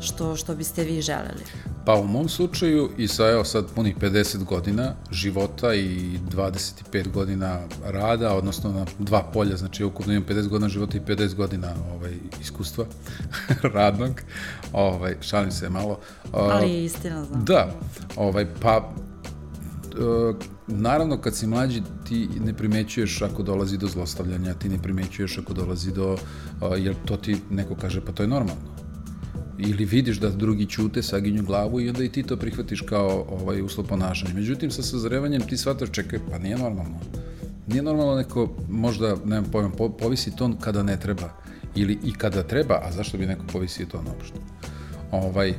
što, 0.00 0.36
što 0.36 0.54
biste 0.54 0.84
vi 0.84 1.02
želeli? 1.02 1.44
Pa 1.84 1.94
u 1.94 2.04
mom 2.04 2.28
slučaju 2.28 2.90
i 2.98 3.08
sa 3.08 3.30
evo 3.30 3.44
sad 3.44 3.66
punih 3.74 3.96
50 3.96 4.44
godina 4.44 4.94
života 5.10 5.74
i 5.74 6.18
25 6.30 7.10
godina 7.12 7.60
rada, 7.84 8.34
odnosno 8.34 8.72
na 8.72 8.86
dva 8.98 9.22
polja, 9.32 9.56
znači 9.56 9.84
ukupno 9.84 10.12
imam 10.12 10.26
50 10.28 10.48
godina 10.48 10.68
života 10.68 10.96
i 10.96 11.00
50 11.00 11.34
godina 11.34 11.74
ovaj, 11.94 12.12
iskustva 12.40 12.84
radnog, 13.74 14.20
ovaj, 14.72 15.16
šalim 15.20 15.50
se 15.50 15.68
malo. 15.68 15.98
Ali 16.32 16.84
istina 16.84 17.24
znam. 17.24 17.44
Da, 17.44 17.74
ovaj, 18.16 18.46
pa 18.60 18.92
naravno 20.66 21.16
kad 21.20 21.36
si 21.36 21.46
mlađi 21.46 21.82
ti 22.08 22.28
ne 22.44 22.54
primećuješ 22.54 23.22
ako 23.22 23.42
dolazi 23.42 23.78
do 23.78 23.86
zlostavljanja, 23.86 24.54
ti 24.54 24.68
ne 24.68 24.78
primećuješ 24.82 25.38
ako 25.38 25.52
dolazi 25.52 25.92
do, 25.92 26.16
jer 26.78 26.94
to 27.04 27.16
ti 27.16 27.36
neko 27.50 27.74
kaže 27.74 28.00
pa 28.00 28.12
to 28.12 28.22
je 28.22 28.28
normalno 28.28 28.71
ili 29.58 29.84
vidiš 29.84 30.16
da 30.16 30.30
drugi 30.30 30.66
ćute, 30.66 31.02
saginju 31.02 31.42
glavu 31.42 31.80
i 31.80 31.88
onda 31.88 32.04
i 32.04 32.08
ti 32.08 32.22
to 32.22 32.36
prihvatiš 32.36 32.80
kao 32.80 33.26
ovaj 33.30 33.62
uslov 33.62 33.86
ponašanja. 33.86 34.34
Međutim, 34.34 34.70
sa 34.70 34.82
sazrevanjem 34.82 35.42
ti 35.42 35.56
shvataš, 35.56 35.90
čekaj, 35.90 36.18
pa 36.30 36.38
nije 36.38 36.58
normalno. 36.58 37.00
Nije 37.66 37.82
normalno 37.82 38.16
neko, 38.16 38.52
možda, 38.70 39.16
nemam 39.24 39.50
pojma, 39.52 39.70
povisi 39.98 40.36
ton 40.36 40.56
kada 40.60 40.82
ne 40.82 41.00
treba. 41.00 41.30
Ili 41.74 41.98
i 42.04 42.12
kada 42.12 42.42
treba, 42.42 42.80
a 42.84 42.92
zašto 42.92 43.18
bi 43.18 43.26
neko 43.26 43.44
povisio 43.52 43.86
ton 43.86 44.06
uopšte? 44.06 44.38
Ovaj, 45.10 45.50
uh, 45.50 45.56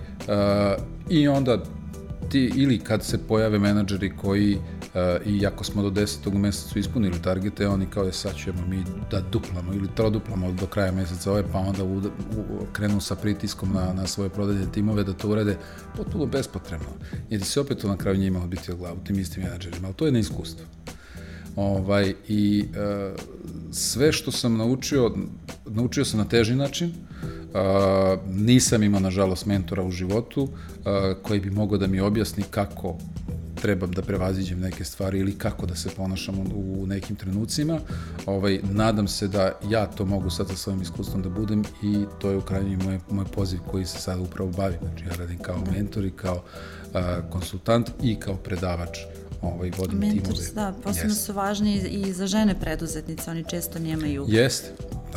I 1.09 1.27
onda 1.27 1.63
ti, 2.29 2.51
ili 2.55 2.79
kad 2.79 3.03
se 3.03 3.27
pojave 3.27 3.59
menadžeri 3.59 4.13
koji 4.17 4.57
E, 4.82 4.82
i 5.25 5.45
ako 5.45 5.63
smo 5.63 5.81
do 5.81 5.89
10. 5.89 6.35
u 6.35 6.39
mesecu 6.39 6.79
ispunili 6.79 7.21
targete, 7.21 7.67
oni 7.67 7.85
kao 7.85 8.03
je 8.03 8.13
sad 8.13 8.35
ćemo 8.35 8.67
mi 8.67 8.83
da 9.11 9.21
duplamo 9.21 9.73
ili 9.73 9.87
troduplamo 9.95 10.51
do 10.51 10.65
kraja 10.65 10.91
meseca 10.91 11.31
ove, 11.31 11.43
pa 11.51 11.59
onda 11.59 11.83
u, 11.83 11.97
u, 11.97 12.01
krenu 12.73 13.01
sa 13.01 13.15
pritiskom 13.15 13.73
na, 13.73 13.93
na 13.93 14.07
svoje 14.07 14.29
prodajne 14.29 14.71
timove 14.71 15.03
da 15.03 15.13
to 15.13 15.29
urede 15.29 15.57
potpuno 15.97 16.25
bespotrebno. 16.25 16.89
Jer 17.29 17.43
se 17.43 17.59
opet 17.59 17.77
to 17.77 17.87
na 17.87 17.97
kraju 17.97 18.17
njima 18.17 18.43
odbiti 18.43 18.71
od 18.71 18.77
glavu, 18.77 18.97
tim 19.03 19.19
istim 19.19 19.43
menadžerima, 19.43 19.87
ali 19.87 19.95
to 19.95 20.05
je 20.05 20.11
neiskustvo. 20.11 20.65
Ovaj, 21.55 22.13
I 22.27 22.65
e, 22.75 23.13
sve 23.71 24.11
što 24.11 24.31
sam 24.31 24.57
naučio, 24.57 25.15
naučio 25.65 26.05
sam 26.05 26.19
na 26.19 26.25
teži 26.25 26.55
način, 26.55 26.93
Uh, 27.53 27.59
nisam 28.35 28.83
imao, 28.83 28.99
nažalost, 28.99 29.45
mentora 29.45 29.83
u 29.83 29.91
životu 29.91 30.43
uh, 30.43 30.49
koji 31.21 31.39
bi 31.39 31.49
mogao 31.49 31.77
da 31.77 31.87
mi 31.87 31.99
objasni 31.99 32.43
kako 32.49 32.97
trebam 33.63 33.91
da 33.91 34.01
prevaziđem 34.01 34.59
neke 34.59 34.83
stvari 34.83 35.19
ili 35.19 35.37
kako 35.37 35.65
da 35.65 35.75
se 35.75 35.89
ponašam 35.89 36.39
u, 36.39 36.85
nekim 36.87 37.15
trenucima. 37.15 37.79
Ovaj, 38.25 38.59
nadam 38.63 39.07
se 39.07 39.27
da 39.27 39.51
ja 39.69 39.85
to 39.85 40.05
mogu 40.05 40.29
sad 40.29 40.49
sa 40.49 40.55
svojim 40.55 40.81
iskustvom 40.81 41.21
da 41.21 41.29
budem 41.29 41.63
i 41.83 42.05
to 42.21 42.31
je 42.31 42.37
u 42.37 42.41
krajnji 42.41 42.77
moj, 42.77 42.99
moj 43.09 43.25
poziv 43.25 43.59
koji 43.71 43.85
se 43.85 43.99
sad 43.99 44.19
upravo 44.19 44.51
bavim. 44.51 44.79
Znači 44.81 45.05
ja 45.05 45.15
radim 45.15 45.37
kao 45.37 45.63
mentor 45.71 46.05
i 46.05 46.11
kao 46.11 46.43
a, 46.93 47.21
konsultant 47.29 47.89
i 48.01 48.15
kao 48.19 48.35
predavač 48.35 48.97
ovaj, 49.41 49.71
vodim 49.77 49.99
Mentors, 49.99 50.49
timove. 50.49 50.71
da, 50.71 50.73
posebno 50.83 51.13
yes. 51.13 51.25
su 51.25 51.33
važni 51.33 51.77
i 51.77 52.13
za 52.13 52.27
žene 52.27 52.59
preduzetnice, 52.59 53.31
oni 53.31 53.43
često 53.49 53.79
nemaju 53.79 54.25
Jeste, 54.27 54.71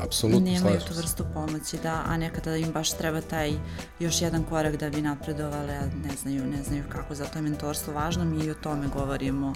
apsolutno, 0.04 0.50
Nemaju 0.50 0.80
tu 0.80 0.94
vrstu 0.94 1.24
pomoći, 1.34 1.76
da, 1.82 2.02
a 2.06 2.16
nekada 2.16 2.56
im 2.56 2.72
baš 2.72 2.90
treba 2.90 3.20
taj 3.20 3.52
još 4.00 4.22
jedan 4.22 4.44
korak 4.44 4.76
da 4.76 4.90
bi 4.90 5.02
napredovali, 5.02 5.72
a 5.72 5.80
ne 5.80 6.16
znaju, 6.22 6.46
ne 6.46 6.62
znaju 6.62 6.84
kako, 6.88 7.14
zato 7.14 7.38
je 7.38 7.42
mentorstvo 7.42 7.94
važno, 7.94 8.24
mi 8.24 8.44
i 8.44 8.50
o 8.50 8.54
tome 8.54 8.88
govorimo 8.94 9.52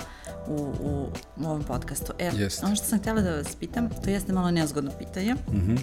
u, 0.47 0.75
u, 0.81 1.09
u 1.37 1.45
ovom 1.45 1.63
podcastu. 1.63 2.13
E, 2.19 2.31
yes. 2.31 2.65
ono 2.65 2.77
što 2.77 2.87
sam 2.87 2.99
htjela 2.99 3.21
da 3.21 3.37
vas 3.37 3.57
pitam, 3.61 3.89
to 4.05 4.11
jeste 4.11 4.33
malo 4.33 4.51
nezgodno 4.51 4.91
pitanje, 4.99 5.35
mm 5.35 5.61
-hmm 5.69 5.79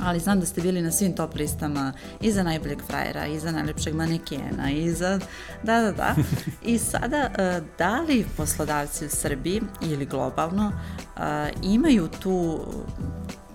ali 0.00 0.20
znam 0.20 0.40
da 0.40 0.46
ste 0.46 0.60
bili 0.60 0.82
na 0.82 0.90
svim 0.90 1.12
top 1.12 1.34
listama 1.34 1.92
i 2.20 2.32
za 2.32 2.42
najboljeg 2.42 2.78
frajera, 2.86 3.26
i 3.26 3.38
za 3.38 3.52
najlepšeg 3.52 3.94
manekena, 3.94 4.70
i 4.70 4.90
za... 4.90 5.18
Da, 5.62 5.80
da, 5.80 5.92
da. 5.92 6.14
I 6.72 6.78
sada, 6.78 7.30
e, 7.38 7.60
da 7.78 8.00
li 8.00 8.26
poslodavci 8.36 9.06
u 9.06 9.08
Srbiji 9.08 9.62
ili 9.82 10.06
globalno 10.06 10.72
e, 10.72 11.20
imaju 11.62 12.08
tu 12.20 12.66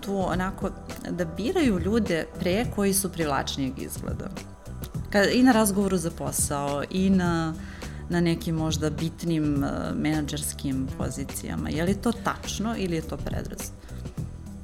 tu 0.04 0.18
onako 0.18 0.70
da 1.10 1.24
biraju 1.24 1.78
ljude 1.78 2.26
pre 2.40 2.66
koji 2.74 2.94
su 2.94 3.08
privlačnijeg 3.08 3.82
izgleda. 3.82 4.30
Kad, 5.10 5.28
I 5.32 5.42
na 5.42 5.52
razgovoru 5.52 5.96
za 5.96 6.10
posao, 6.10 6.82
i 6.90 7.10
na, 7.10 7.54
na 8.08 8.20
nekim 8.20 8.54
možda 8.54 8.90
bitnim 8.90 9.54
uh, 9.54 9.70
menadžerskim 9.96 10.86
pozicijama. 10.98 11.70
Je 11.70 11.84
li 11.84 11.94
to 11.94 12.12
tačno 12.12 12.74
ili 12.78 12.96
je 12.96 13.02
to 13.02 13.16
predrast? 13.16 13.72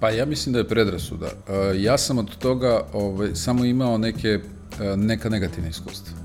Pa 0.01 0.11
ja 0.11 0.27
mislim 0.27 0.53
da 0.53 0.59
je 0.59 0.69
predrasuda. 0.69 1.27
Uh, 1.27 1.55
ja 1.83 1.99
sam 1.99 2.19
od 2.19 2.37
toga 2.37 2.87
ovaj, 2.93 3.35
samo 3.35 3.65
imao 3.65 3.99
neke, 3.99 4.39
uh, 4.39 4.99
neka 4.99 5.29
negativna 5.29 5.69
iskustva 5.69 6.20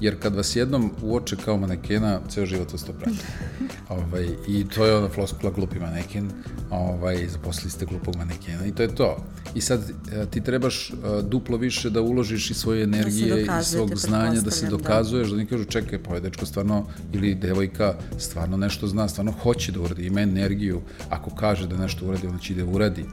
jer 0.00 0.20
kad 0.20 0.34
vas 0.34 0.56
jednom 0.56 0.90
uoče 1.02 1.36
kao 1.44 1.56
manekena, 1.56 2.20
ceo 2.28 2.46
život 2.46 2.72
vas 2.72 2.84
to 2.84 2.92
prati. 2.92 3.18
ovaj, 3.88 4.28
I 4.48 4.68
to 4.68 4.86
je 4.86 4.96
ona 4.96 5.08
floskula 5.08 5.52
glupi 5.52 5.78
maneken, 5.78 6.30
ovaj, 6.70 7.28
zaposlili 7.28 7.70
ste 7.70 7.86
glupog 7.86 8.16
manekena 8.16 8.66
i 8.66 8.72
to 8.72 8.82
je 8.82 8.94
to. 8.94 9.16
I 9.54 9.60
sad 9.60 9.90
e, 10.12 10.26
ti 10.26 10.40
trebaš 10.40 10.90
e, 10.90 10.94
duplo 11.22 11.56
više 11.56 11.90
da 11.90 12.00
uložiš 12.00 12.50
i 12.50 12.54
svoje 12.54 12.82
energije 12.82 13.44
da 13.44 13.60
i 13.60 13.64
svog 13.64 13.96
znanja, 13.96 14.40
da 14.40 14.50
se 14.50 14.64
da. 14.64 14.70
dokazuješ, 14.70 15.28
da, 15.28 15.36
da 15.36 15.42
ne 15.42 15.48
kažu 15.48 15.64
čekaj, 15.64 16.02
pa 16.02 16.10
ovaj 16.10 16.20
dečko 16.20 16.46
stvarno, 16.46 16.86
ili 17.12 17.34
devojka 17.34 17.94
stvarno 18.18 18.56
nešto 18.56 18.86
zna, 18.86 19.08
stvarno 19.08 19.32
hoće 19.32 19.72
da 19.72 19.80
uradi, 19.80 20.06
ima 20.06 20.20
energiju, 20.20 20.80
ako 21.10 21.30
kaže 21.30 21.66
da 21.66 21.76
nešto 21.76 22.06
uradi, 22.06 22.26
onda 22.26 22.38
će 22.38 22.54
da 22.54 22.64
uradi. 22.64 23.04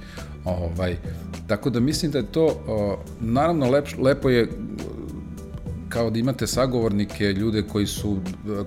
Ovaj, 0.45 0.97
tako 1.47 1.69
da 1.69 1.79
mislim 1.79 2.11
da 2.11 2.17
je 2.17 2.31
to, 2.31 2.63
naravno 3.19 3.69
lep, 3.69 3.87
lepo 3.97 4.29
je 4.29 4.49
kao 5.89 6.09
da 6.09 6.19
imate 6.19 6.47
sagovornike, 6.47 7.33
ljude 7.33 7.61
koji 7.61 7.87
su, 7.87 8.17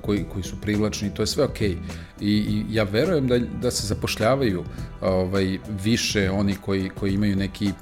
koji, 0.02 0.24
koji 0.32 0.42
su 0.42 0.60
privlačni, 0.60 1.14
to 1.14 1.22
je 1.22 1.26
sve 1.26 1.44
okej. 1.44 1.70
Okay. 1.70 1.76
I, 2.20 2.30
I 2.30 2.64
ja 2.70 2.84
verujem 2.84 3.28
da, 3.28 3.38
da 3.38 3.70
se 3.70 3.86
zapošljavaju 3.86 4.64
ovaj, 5.00 5.58
više 5.84 6.30
oni 6.30 6.54
koji, 6.54 6.88
koji 6.88 7.14
imaju 7.14 7.36
neki, 7.36 7.72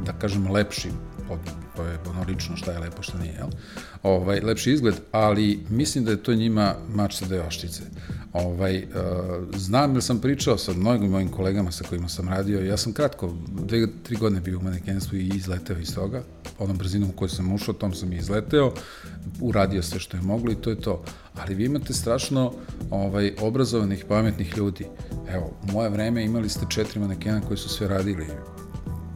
da 0.00 0.12
kažem, 0.12 0.50
lepši, 0.50 0.88
to 1.76 1.84
je 1.86 1.98
ono 2.10 2.24
lično 2.28 2.56
šta 2.56 2.72
je 2.72 2.78
lepo, 2.78 3.02
šta 3.02 3.18
nije, 3.18 3.32
jel? 3.32 3.48
Ovaj, 4.02 4.40
lepši 4.40 4.72
izgled, 4.72 4.94
ali 5.12 5.60
mislim 5.68 6.04
da 6.04 6.10
je 6.10 6.22
to 6.22 6.34
njima 6.34 6.74
mač 6.94 7.14
sa 7.14 7.26
deoštice. 7.26 7.82
Ovaj, 8.32 8.78
uh, 8.78 9.56
znam 9.56 9.94
da 9.94 10.00
sam 10.00 10.18
pričao 10.18 10.58
sa 10.58 10.72
mnogim 10.72 11.10
mojim 11.10 11.28
kolegama 11.28 11.72
sa 11.72 11.84
kojima 11.88 12.08
sam 12.08 12.28
radio, 12.28 12.60
ja 12.60 12.76
sam 12.76 12.92
kratko, 12.92 13.34
dve, 13.48 13.86
tri 14.02 14.16
godine 14.16 14.40
bio 14.40 14.58
u 14.58 14.62
manekenstvu 14.62 15.18
i 15.18 15.30
izleteo 15.34 15.78
iz 15.78 15.94
toga, 15.94 16.22
onom 16.58 16.78
brzinom 16.78 17.10
u 17.10 17.12
kojoj 17.12 17.28
sam 17.28 17.52
ušao, 17.52 17.74
tom 17.74 17.94
sam 17.94 18.12
i 18.12 18.16
izleteo, 18.16 18.72
uradio 19.40 19.82
sve 19.82 20.00
što 20.00 20.16
je 20.16 20.22
moglo 20.22 20.52
i 20.52 20.54
to 20.54 20.70
je 20.70 20.80
to. 20.80 21.02
Ali 21.40 21.54
vi 21.54 21.64
imate 21.64 21.92
strašno 21.92 22.52
ovaj, 22.90 23.32
obrazovanih, 23.40 24.04
pametnih 24.08 24.56
ljudi. 24.56 24.86
Evo, 25.28 25.50
u 25.62 25.72
moje 25.72 25.90
vreme 25.90 26.24
imali 26.24 26.48
ste 26.48 26.66
četiri 26.68 27.00
manekena 27.00 27.40
koji 27.40 27.56
su 27.56 27.68
sve 27.68 27.88
radili 27.88 28.26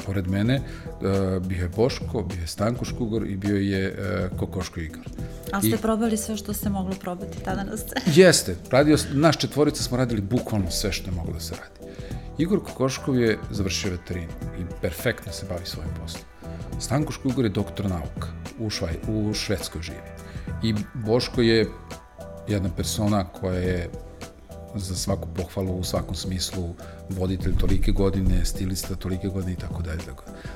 pored 0.06 0.28
mene 0.28 0.60
uh, 0.60 1.46
bio 1.46 1.62
je 1.62 1.68
Boško, 1.76 2.22
bio 2.22 2.40
je 2.40 2.46
Stanko 2.46 2.84
Škugor 2.84 3.26
i 3.26 3.36
bio 3.36 3.56
je 3.56 3.92
uh, 3.92 4.38
Kokoško 4.38 4.80
Igor. 4.80 5.04
A 5.54 5.60
ste 5.60 5.68
I, 5.68 5.76
probali 5.76 6.16
sve 6.16 6.36
što 6.36 6.52
ste 6.52 6.68
mogli 6.68 6.96
probati 7.00 7.38
tada 7.44 7.64
na 7.64 7.76
sceni? 7.76 8.16
Jeste, 8.20 8.56
radio, 8.70 8.98
naš 9.12 9.38
četvorica 9.38 9.82
smo 9.82 9.96
radili 9.96 10.20
bukvalno 10.20 10.70
sve 10.70 10.92
što 10.92 11.10
je 11.10 11.14
moglo 11.14 11.32
da 11.32 11.40
se 11.40 11.54
radi. 11.54 11.92
Igor 12.38 12.64
Kokoškov 12.64 13.18
je 13.18 13.38
završio 13.50 13.90
veterinu 13.90 14.32
i 14.58 14.62
perfektno 14.82 15.32
se 15.32 15.46
bavi 15.48 15.66
svojim 15.66 15.90
poslom. 16.02 16.24
Stanko 16.80 17.12
Škugor 17.12 17.44
je 17.44 17.48
doktor 17.48 17.86
nauka, 17.86 18.28
u, 18.58 18.70
Švaj, 18.70 18.96
u 19.08 19.34
Švedskoj 19.34 19.82
živi. 19.82 19.98
I 20.62 20.74
Boško 20.94 21.42
je 21.42 21.68
jedna 22.48 22.70
persona 22.76 23.24
koja 23.24 23.58
je 23.58 23.90
za 24.74 24.94
svaku 24.94 25.28
pohvalu 25.34 25.78
u 25.78 25.84
svakom 25.84 26.14
smislu 26.14 26.74
voditelj 27.10 27.56
tolike 27.56 27.92
godine, 27.92 28.44
stilista 28.44 28.94
tolike 28.94 29.28
godine 29.28 29.52
i 29.52 29.56
tako 29.56 29.82
dalje. 29.82 30.02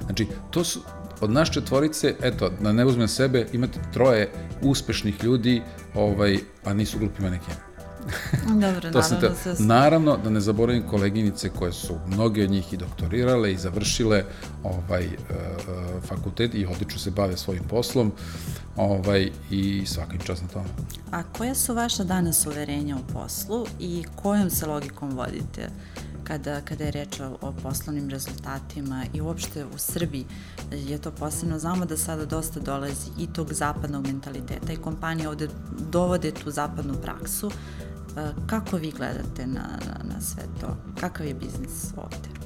Znači, 0.04 0.26
to 0.50 0.64
su, 0.64 0.80
od 1.20 1.30
naš 1.30 1.52
četvorice, 1.52 2.14
eto, 2.22 2.50
da 2.60 2.72
ne 2.72 2.84
uzmem 2.84 3.08
sebe, 3.08 3.46
imate 3.52 3.80
troje 3.92 4.30
uspešnih 4.62 5.24
ljudi, 5.24 5.62
ovaj, 5.94 6.38
a 6.64 6.74
nisu 6.74 6.98
glupi 6.98 7.22
manekeni. 7.22 7.68
Dobro, 8.64 8.80
to 8.92 9.00
naravno. 9.00 9.28
Te, 9.44 9.56
se... 9.56 9.62
Naravno, 9.62 10.16
da 10.16 10.30
ne 10.30 10.40
zaboravim 10.40 10.82
koleginice 10.82 11.48
koje 11.48 11.72
su 11.72 11.94
mnoge 12.06 12.44
od 12.44 12.50
njih 12.50 12.72
i 12.72 12.76
doktorirale 12.76 13.52
i 13.52 13.56
završile 13.56 14.24
ovaj, 14.62 15.06
uh, 15.06 15.12
fakultet 16.04 16.54
i 16.54 16.66
odlično 16.66 16.98
se 16.98 17.10
bave 17.10 17.36
svojim 17.36 17.64
poslom 17.64 18.12
ovaj, 18.76 19.30
i 19.50 19.86
svaka 19.86 20.12
im 20.14 20.20
čast 20.20 20.42
na 20.42 20.48
tome. 20.48 20.68
A 21.10 21.22
koja 21.22 21.54
su 21.54 21.74
vaša 21.74 22.04
danas 22.04 22.46
uverenja 22.46 22.96
u 22.96 23.12
poslu 23.12 23.66
i 23.80 24.04
kojom 24.16 24.50
se 24.50 24.66
logikom 24.66 25.10
vodite? 25.10 25.70
Kada, 26.28 26.60
kada 26.60 26.84
je 26.84 26.90
reč 26.90 27.20
o, 27.20 27.38
o 27.40 27.52
poslovnim 27.62 28.08
rezultatima 28.10 29.04
i 29.14 29.20
uopšte 29.20 29.64
u 29.64 29.78
Srbiji 29.78 30.26
je 30.72 30.98
to 30.98 31.10
posebno, 31.10 31.58
znamo 31.58 31.84
da 31.84 31.96
sada 31.96 32.24
dosta 32.24 32.60
dolazi 32.60 33.10
i 33.18 33.26
tog 33.26 33.52
zapadnog 33.52 34.06
mentaliteta 34.06 34.72
i 34.72 34.76
kompanije 34.76 35.28
ovde 35.28 35.48
dovode 35.90 36.30
tu 36.30 36.50
zapadnu 36.50 36.94
praksu, 37.02 37.50
E, 38.18 38.32
kako 38.46 38.76
vi 38.76 38.90
gledate 38.90 39.46
na, 39.46 39.78
na, 39.86 40.14
na 40.14 40.20
sve 40.20 40.42
to? 40.60 40.76
Kakav 41.00 41.26
je 41.26 41.34
biznis 41.34 41.92
ovde? 41.96 42.37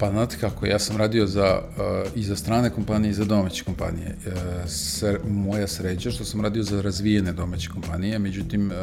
Pa 0.00 0.10
znate 0.10 0.36
kako, 0.40 0.66
ja 0.66 0.78
sam 0.78 0.96
radio 0.96 1.26
za, 1.26 1.60
uh, 1.60 2.10
i 2.14 2.22
za 2.22 2.36
strane 2.36 2.70
kompanije 2.70 3.10
i 3.10 3.14
za 3.14 3.24
domaće 3.24 3.64
kompanije. 3.64 4.16
Uh, 4.26 4.32
ser, 4.66 5.18
moja 5.28 5.66
sreća 5.66 6.10
što 6.10 6.24
sam 6.24 6.40
radio 6.40 6.62
za 6.62 6.82
razvijene 6.82 7.32
domaće 7.32 7.68
kompanije, 7.68 8.18
međutim, 8.18 8.66
uh, 8.66 8.76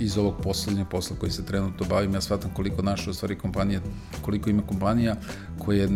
iz 0.00 0.18
ovog 0.18 0.34
poslednjeg 0.42 0.86
posla 0.88 1.16
koji 1.20 1.32
se 1.32 1.44
trenutno 1.44 1.86
bavim, 1.86 2.14
ja 2.14 2.20
shvatam 2.20 2.50
koliko 2.54 2.82
naše, 2.82 3.10
u 3.10 3.14
stvari, 3.14 3.38
kompanije, 3.38 3.80
koliko 4.22 4.50
ima 4.50 4.62
kompanija 4.62 5.16
koje 5.58 5.88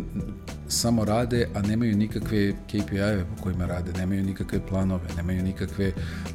samo 0.68 1.04
rade, 1.04 1.48
a 1.54 1.62
nemaju 1.62 1.96
nikakve 1.96 2.52
KPI-eve 2.52 3.24
po 3.24 3.42
kojima 3.42 3.66
rade, 3.66 3.92
nemaju 3.92 4.22
nikakve 4.22 4.66
planove, 4.66 5.08
nemaju 5.16 5.42
nikakve, 5.42 5.92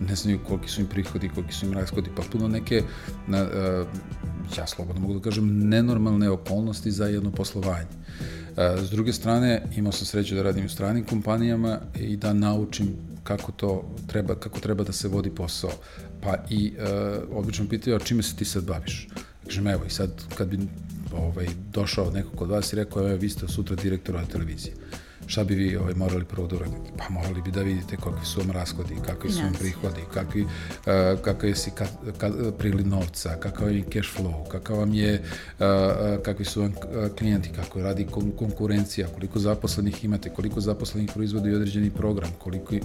ne 0.08 0.16
znaju 0.16 0.40
koliki 0.48 0.70
su 0.70 0.82
im 0.82 0.88
prihodi, 0.88 1.30
koliki 1.30 1.54
su 1.54 1.66
im 1.66 1.74
rashodi, 1.74 2.10
pa 2.16 2.22
puno 2.32 2.48
neke, 2.48 2.84
na, 3.28 3.44
uh, 3.44 3.88
ja 4.58 4.68
slobodno 4.68 5.02
mogu 5.02 5.14
da 5.14 5.20
kažem, 5.20 5.70
nenormalne 5.70 6.30
okolnosti 6.30 6.92
za 6.92 7.06
jedno 7.06 7.32
poslovanje. 7.32 7.88
S 8.58 8.90
druge 8.90 9.14
strane, 9.14 9.66
imao 9.76 9.92
sam 9.92 10.06
sreću 10.06 10.36
da 10.36 10.44
radim 10.44 10.66
u 10.66 10.70
stranim 10.70 11.06
kompanijama 11.06 11.80
i 12.00 12.18
da 12.18 12.34
naučim 12.34 12.96
kako 13.24 13.52
to 13.52 13.96
treba, 14.08 14.36
kako 14.36 14.60
treba 14.60 14.84
da 14.84 14.92
se 14.92 15.08
vodi 15.08 15.30
posao. 15.30 15.72
Pa 16.22 16.36
i 16.50 16.74
uh, 16.78 17.38
obično 17.38 17.70
pitaju, 17.70 17.96
a 17.96 18.00
čime 18.00 18.24
se 18.24 18.36
ti 18.36 18.46
sad 18.46 18.64
baviš? 18.64 19.08
Kažem, 19.46 19.68
evo, 19.68 19.86
i 19.86 19.90
sad 19.90 20.10
kad 20.38 20.48
bi 20.48 20.60
ovaj, 21.16 21.48
došao 21.74 22.12
neko 22.12 22.30
kod 22.36 22.50
vas 22.50 22.74
i 22.74 22.76
rekao, 22.76 23.08
evo, 23.08 23.18
vi 23.18 23.30
ste 23.30 23.48
sutra 23.48 23.76
direktor 23.76 24.16
ove 24.16 24.26
televizije 24.26 24.74
šta 25.28 25.44
bi 25.44 25.56
vi 25.56 25.76
ovaj, 25.78 25.94
morali 25.94 26.26
prvo 26.26 26.48
da 26.48 26.56
uradite? 26.56 26.92
Pa 26.98 27.10
morali 27.10 27.42
bi 27.42 27.52
da 27.52 27.62
vidite 27.62 27.96
kakvi 27.98 28.26
su 28.26 28.40
vam 28.40 28.52
rashodi, 28.52 28.96
kakvi 29.06 29.32
su 29.32 29.42
vam 29.44 29.54
prihodi, 29.54 30.02
kakvi, 30.14 30.42
uh, 30.44 30.50
kakav 31.22 31.50
je 31.50 31.56
si 31.56 31.72
ka, 31.72 31.86
ka, 32.18 32.32
prili 32.58 32.84
novca, 32.84 33.36
kakav 33.40 33.76
je 33.76 33.84
cash 33.94 34.18
flow, 34.18 34.48
kakav 34.48 34.78
vam 34.78 34.94
je, 34.94 35.24
uh, 35.60 35.66
kakvi 36.24 36.46
su 36.46 36.62
vam 36.62 36.74
klijenti, 37.18 37.50
kako 37.56 37.82
radi 37.82 38.06
kon, 38.06 38.32
konkurencija, 38.38 39.08
koliko 39.08 39.40
zaposlenih 39.40 40.06
imate, 40.06 40.30
koliko 40.30 40.62
zaposlenih 40.62 41.12
proizvodi 41.14 41.56
određeni 41.56 41.90
program, 41.90 42.30
koliko, 42.38 42.76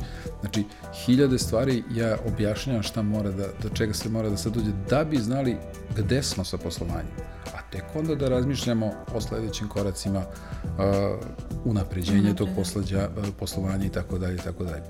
znači, 0.40 0.64
hiljade 1.04 1.38
stvari 1.38 1.82
ja 1.94 2.16
objašnjavam 2.26 2.82
šta 2.82 3.02
mora 3.02 3.30
da, 3.30 3.46
do 3.62 3.68
čega 3.68 3.94
se 3.94 4.08
mora 4.08 4.30
da 4.30 4.36
se 4.36 4.50
dođe, 4.50 4.70
da 4.90 5.04
bi 5.04 5.16
znali 5.16 5.56
gde 5.96 6.22
smo 6.22 6.44
sa 6.44 6.58
poslovanjem 6.58 7.37
a 7.54 7.70
tek 7.72 7.84
onda 7.94 8.14
da 8.14 8.28
razmišljamo 8.28 8.92
o 9.14 9.20
sledećim 9.20 9.68
koracima 9.68 10.18
uh, 10.18 10.74
unapređenja 11.64 12.34
tog 12.34 12.48
poslađa, 12.56 13.08
uh, 13.16 13.24
poslovanja 13.38 13.84
i 13.84 13.88
tako 13.88 14.18
dalje 14.18 14.34
i 14.34 14.44
tako 14.44 14.64
dalje. 14.64 14.82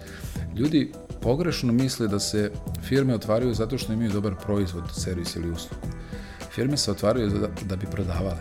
Ljudi 0.56 0.92
pogrešno 1.22 1.72
misle 1.72 2.08
da 2.08 2.20
se 2.20 2.52
firme 2.82 3.14
otvaraju 3.14 3.54
zato 3.54 3.78
što 3.78 3.92
imaju 3.92 4.10
dobar 4.10 4.34
proizvod, 4.44 4.84
servis 4.96 5.36
ili 5.36 5.50
uslugu. 5.50 5.86
Firme 6.50 6.76
se 6.76 6.90
otvaraju 6.90 7.28
da, 7.28 7.48
da 7.64 7.76
bi 7.76 7.86
prodavale. 7.86 8.40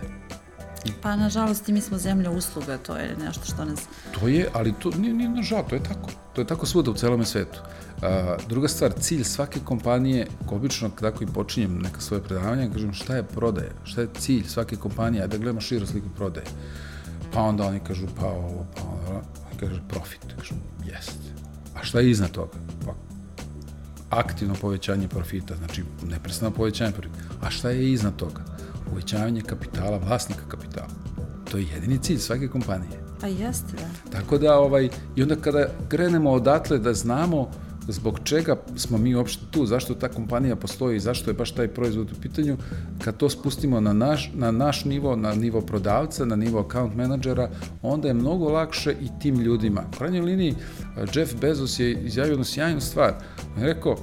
Pa, 1.02 1.16
nažalost, 1.16 1.70
i 1.70 1.74
mi 1.74 1.82
smo 1.82 1.98
zemlja 1.98 2.32
usluga, 2.32 2.78
to 2.78 2.96
je 2.96 3.16
nešto 3.26 3.46
što 3.46 3.66
nas... 3.66 3.80
To 4.20 4.28
je, 4.28 4.50
ali 4.54 4.74
to 4.80 4.92
nije, 4.98 5.14
nije 5.14 5.30
nažal, 5.30 5.68
to 5.70 5.76
je 5.76 5.84
tako. 5.84 6.10
To 6.34 6.42
je 6.42 6.48
tako 6.48 6.66
svuda 6.66 6.92
u 6.92 6.94
celome 6.94 7.26
svetu. 7.26 7.60
A, 8.02 8.38
druga 8.50 8.68
stvar, 8.68 8.94
cilj 9.00 9.24
svake 9.24 9.60
kompanije, 9.64 10.28
obično 10.50 10.90
tako 10.90 11.24
i 11.24 11.28
počinjem 11.28 11.80
neka 11.80 12.02
svoje 12.02 12.24
predavanja, 12.24 12.70
kažem 12.74 12.94
šta 12.94 13.16
je 13.16 13.24
prodaja, 13.24 13.72
šta 13.84 14.02
je 14.02 14.08
cilj 14.20 14.44
svake 14.48 14.76
kompanije, 14.76 15.28
da 15.28 15.38
gledamo 15.38 15.62
širo 15.62 15.86
sliku 15.86 16.08
prodaje. 16.16 16.46
Pa 17.34 17.42
onda 17.42 17.68
oni 17.68 17.80
kažu 17.80 18.08
pa 18.20 18.26
ovo, 18.26 18.66
pa 18.76 18.82
ono, 18.84 19.22
kaže 19.60 19.82
profit, 19.88 20.20
kažu 20.38 20.56
jest. 20.86 21.20
A 21.76 21.84
šta 21.84 22.00
je 22.00 22.12
iznad 22.12 22.32
toga? 22.32 22.58
Pa 22.86 22.94
aktivno 24.10 24.56
povećanje 24.62 25.08
profita, 25.08 25.56
znači 25.56 25.84
neprestano 26.10 26.52
povećanje 26.52 26.92
profita. 26.92 27.18
A 27.42 27.50
šta 27.50 27.70
je 27.70 27.92
iznad 27.92 28.16
toga? 28.16 28.42
Uvećavanje 28.92 29.42
kapitala, 29.42 29.98
vlasnika 29.98 30.42
kapitala. 30.48 30.90
To 31.52 31.58
je 31.58 31.68
jedini 31.74 31.98
cilj 31.98 32.18
svake 32.18 32.48
kompanije. 32.48 33.00
Pa 33.22 33.28
jeste, 33.28 33.74
da. 33.78 34.12
Tako 34.12 34.38
da, 34.38 34.60
ovaj, 34.60 34.90
i 35.16 35.24
onda 35.24 35.36
kada 35.36 35.68
krenemo 35.90 36.32
odatle 36.32 36.80
da 36.80 36.94
znamo 36.94 37.52
zbog 37.88 38.20
čega 38.24 38.56
smo 38.76 38.98
mi 38.98 39.16
uopšte 39.16 39.46
tu, 39.52 39.66
zašto 39.66 39.96
ta 39.96 40.08
kompanija 40.08 40.56
postoji, 40.56 41.00
zašto 41.00 41.30
je 41.30 41.34
baš 41.34 41.52
taj 41.52 41.68
proizvod 41.68 42.12
u 42.12 42.22
pitanju, 42.22 42.58
kad 43.04 43.18
to 43.18 43.30
spustimo 43.30 43.80
na 43.80 43.94
naš, 43.94 44.32
na 44.34 44.52
naš 44.52 44.86
nivo, 44.86 45.16
na 45.16 45.34
nivo 45.34 45.62
prodavca, 45.62 46.26
na 46.26 46.36
nivo 46.36 46.60
account 46.60 46.96
menadžera, 46.96 47.50
onda 47.82 48.08
je 48.08 48.14
mnogo 48.14 48.50
lakše 48.50 48.92
i 48.92 49.20
tim 49.20 49.40
ljudima. 49.40 49.84
U 49.94 49.98
krajnjoj 49.98 50.22
liniji, 50.22 50.56
Jeff 51.16 51.36
Bezos 51.42 51.80
je 51.80 51.94
izjavio 51.94 52.32
jednu 52.32 52.46
sjajnu 52.46 52.82
stvar. 52.82 53.14
On 53.56 53.64
je 53.64 53.74
rekao, 53.74 53.92
uh, 53.92 53.98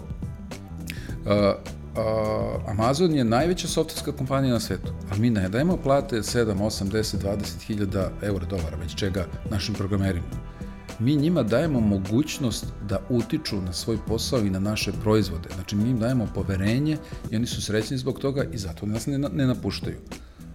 uh, 1.26 2.70
Amazon 2.70 3.14
je 3.14 3.24
najveća 3.24 3.68
softverska 3.68 4.12
kompanija 4.12 4.52
na 4.52 4.60
svetu, 4.60 4.92
ali 5.10 5.20
mi 5.20 5.30
ne 5.30 5.48
dajemo 5.48 5.76
plate 5.76 6.16
7, 6.16 6.54
8, 6.54 6.90
10, 6.90 7.16
20 7.22 7.62
hiljada 7.66 8.10
eura, 8.22 8.46
dolara, 8.46 8.76
već 8.76 8.94
čega 8.94 9.26
našim 9.50 9.74
programerima 9.74 10.53
mi 10.98 11.16
njima 11.16 11.42
dajemo 11.42 11.80
mogućnost 11.80 12.66
da 12.88 13.00
utiču 13.08 13.60
na 13.60 13.72
svoj 13.72 13.98
posao 14.06 14.40
i 14.40 14.50
na 14.50 14.58
naše 14.58 14.92
proizvode. 14.92 15.48
Znači, 15.54 15.76
mi 15.76 15.90
im 15.90 15.98
dajemo 15.98 16.28
poverenje 16.34 16.96
i 17.30 17.36
oni 17.36 17.46
su 17.46 17.62
srećni 17.62 17.98
zbog 17.98 18.18
toga 18.18 18.44
i 18.44 18.58
zato 18.58 18.86
nas 18.86 19.06
ne, 19.06 19.18
ne 19.18 19.46
napuštaju. 19.46 19.96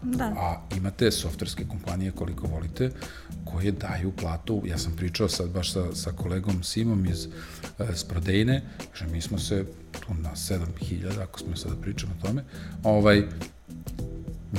Da. 0.04 0.24
A 0.26 0.62
imate 0.78 1.12
softverske 1.12 1.66
kompanije 1.68 2.12
koliko 2.12 2.48
volite 2.48 2.92
koje 3.46 3.72
daju 3.72 4.12
platu, 4.12 4.62
ja 4.66 4.78
sam 4.78 4.96
pričao 4.96 5.30
sad 5.30 5.50
baš 5.50 5.74
sa, 5.74 5.96
sa 5.96 6.12
kolegom 6.12 6.64
Simom 6.64 7.06
iz 7.06 7.26
e, 7.80 7.96
s 7.96 8.04
Prodejne, 8.04 8.62
že 8.94 9.08
mi 9.08 9.22
smo 9.22 9.40
se 9.40 9.66
tu 9.92 10.14
na 10.14 10.30
7000, 10.36 11.22
ako 11.22 11.40
smo 11.40 11.56
sada 11.56 11.76
pričamo 11.82 12.14
o 12.20 12.28
tome, 12.28 12.44
ovaj, 12.84 13.24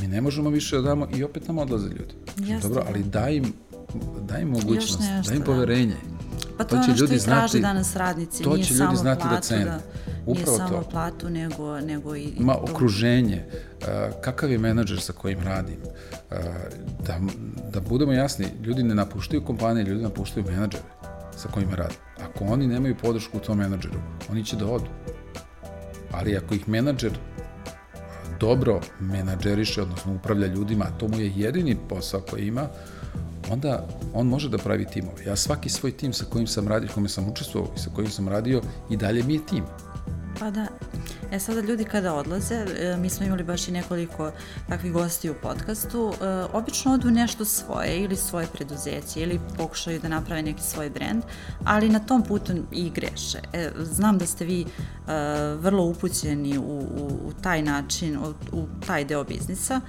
mi 0.00 0.06
ne 0.08 0.20
možemo 0.20 0.50
više 0.50 0.76
da 0.76 0.82
damo 0.82 1.08
i 1.16 1.24
opet 1.24 1.48
nam 1.48 1.58
odlaze 1.58 1.88
ljudi. 1.88 2.14
Jasne. 2.38 2.68
Dobro, 2.68 2.84
ali 2.88 3.02
daj 3.02 3.34
im 3.34 3.52
daj 4.20 4.42
im 4.42 4.48
mogućnost, 4.48 5.00
daj 5.26 5.36
im 5.36 5.40
da. 5.40 5.44
poverenje. 5.44 5.96
Pa 6.58 6.64
to, 6.64 6.76
to 6.76 6.82
će 6.82 6.90
ono 6.90 7.00
ljudi 7.00 7.18
znati, 7.18 7.60
danas 7.60 7.96
radnici, 7.96 8.42
to 8.42 8.54
nije 8.54 8.64
će 8.64 8.74
samo 8.74 8.90
ljudi 8.90 9.00
znati 9.00 9.18
da 9.18 9.28
platu, 9.28 9.34
da 9.36 9.40
cene. 9.40 9.64
Da, 9.64 9.80
Upravo 10.26 10.56
nije 10.56 10.68
samo 10.68 10.82
to. 10.82 10.90
platu, 10.90 11.30
nego, 11.30 11.80
nego 11.80 12.16
i... 12.16 12.32
Ma 12.38 12.56
okruženje, 12.60 13.44
uh, 13.46 13.86
kakav 14.20 14.50
je 14.50 14.58
menadžer 14.58 15.00
sa 15.00 15.12
kojim 15.12 15.40
radim, 15.40 15.76
uh, 15.82 16.36
da, 17.06 17.20
da 17.72 17.80
budemo 17.80 18.12
jasni, 18.12 18.46
ljudi 18.64 18.82
ne 18.82 18.94
napuštaju 18.94 19.44
kompanije, 19.44 19.84
ljudi 19.84 20.02
napuštaju 20.02 20.46
menadžere 20.46 20.84
sa 21.36 21.48
kojima 21.48 21.74
rade. 21.74 21.94
Ako 22.22 22.44
oni 22.44 22.66
nemaju 22.66 22.96
podršku 23.02 23.36
u 23.36 23.40
tom 23.40 23.58
menadžeru, 23.58 24.00
oni 24.30 24.44
će 24.44 24.56
da 24.56 24.66
odu. 24.66 24.90
Ali 26.12 26.36
ako 26.36 26.54
ih 26.54 26.68
menadžer 26.68 27.12
dobro 28.40 28.80
menadžeriše, 29.00 29.82
odnosno 29.82 30.14
upravlja 30.14 30.46
ljudima, 30.46 30.86
to 30.98 31.08
mu 31.08 31.20
je 31.20 31.32
jedini 31.36 31.76
posao 31.88 32.20
koji 32.20 32.46
ima, 32.46 32.68
onda 33.50 33.86
on 34.14 34.26
može 34.26 34.48
da 34.48 34.58
pravi 34.58 34.84
timove. 34.84 35.24
Ja 35.24 35.36
svaki 35.36 35.68
svoj 35.68 35.92
tim 35.92 36.12
sa 36.12 36.24
kojim 36.24 36.46
sam 36.46 36.68
radio, 36.68 36.90
kome 36.94 37.08
sam 37.08 37.28
učestvovao 37.28 37.70
i 37.76 37.78
sa 37.78 37.90
kojim 37.94 38.10
sam 38.10 38.28
radio, 38.28 38.62
i 38.90 38.96
dalje 38.96 39.22
mi 39.22 39.34
je 39.34 39.46
tim. 39.46 39.64
Pa 40.38 40.50
da. 40.50 40.66
E 41.30 41.38
sada 41.38 41.60
ljudi 41.60 41.84
kada 41.84 42.14
odlaze, 42.14 42.54
e, 42.54 42.96
mi 42.96 43.10
smo 43.10 43.26
imali 43.26 43.42
baš 43.42 43.68
i 43.68 43.72
nekoliko 43.72 44.32
takvih 44.68 44.92
gosti 44.92 45.30
u 45.30 45.34
podcastu, 45.42 46.12
e, 46.12 46.26
obično 46.52 46.94
odu 46.94 47.10
nešto 47.10 47.44
svoje 47.44 48.00
ili 48.00 48.16
svoje 48.16 48.46
preduzeće 48.46 49.20
ili 49.20 49.40
pokušaju 49.56 50.00
da 50.00 50.08
naprave 50.08 50.42
neki 50.42 50.62
svoj 50.62 50.90
brend, 50.90 51.22
ali 51.64 51.88
na 51.88 51.98
tom 51.98 52.22
putu 52.22 52.52
i 52.72 52.90
greše. 52.90 53.38
E, 53.52 53.70
znam 53.80 54.18
da 54.18 54.26
ste 54.26 54.44
vi 54.44 54.66
vrlo 55.58 55.84
upućeni 55.84 56.58
u, 56.58 56.62
u, 56.62 57.20
u 57.24 57.32
taj 57.42 57.62
način, 57.62 58.18
u, 58.18 58.34
u 58.52 58.66
taj 58.86 59.04
deo 59.04 59.24
biznisa. 59.24 59.80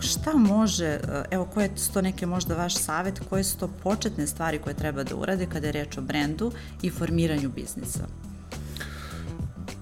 Šta 0.00 0.32
može, 0.36 1.00
evo 1.30 1.44
koje 1.54 1.70
su 1.76 1.92
to 1.92 2.02
neke 2.02 2.26
možda 2.26 2.54
vaš 2.54 2.74
savet, 2.74 3.20
koje 3.28 3.44
su 3.44 3.58
to 3.58 3.68
početne 3.82 4.26
stvari 4.26 4.58
koje 4.58 4.74
treba 4.74 5.04
da 5.04 5.16
urade 5.16 5.46
kada 5.46 5.66
je 5.66 5.72
reč 5.72 5.98
o 5.98 6.00
brendu 6.00 6.52
i 6.82 6.90
formiranju 6.90 7.48
biznisa? 7.48 8.06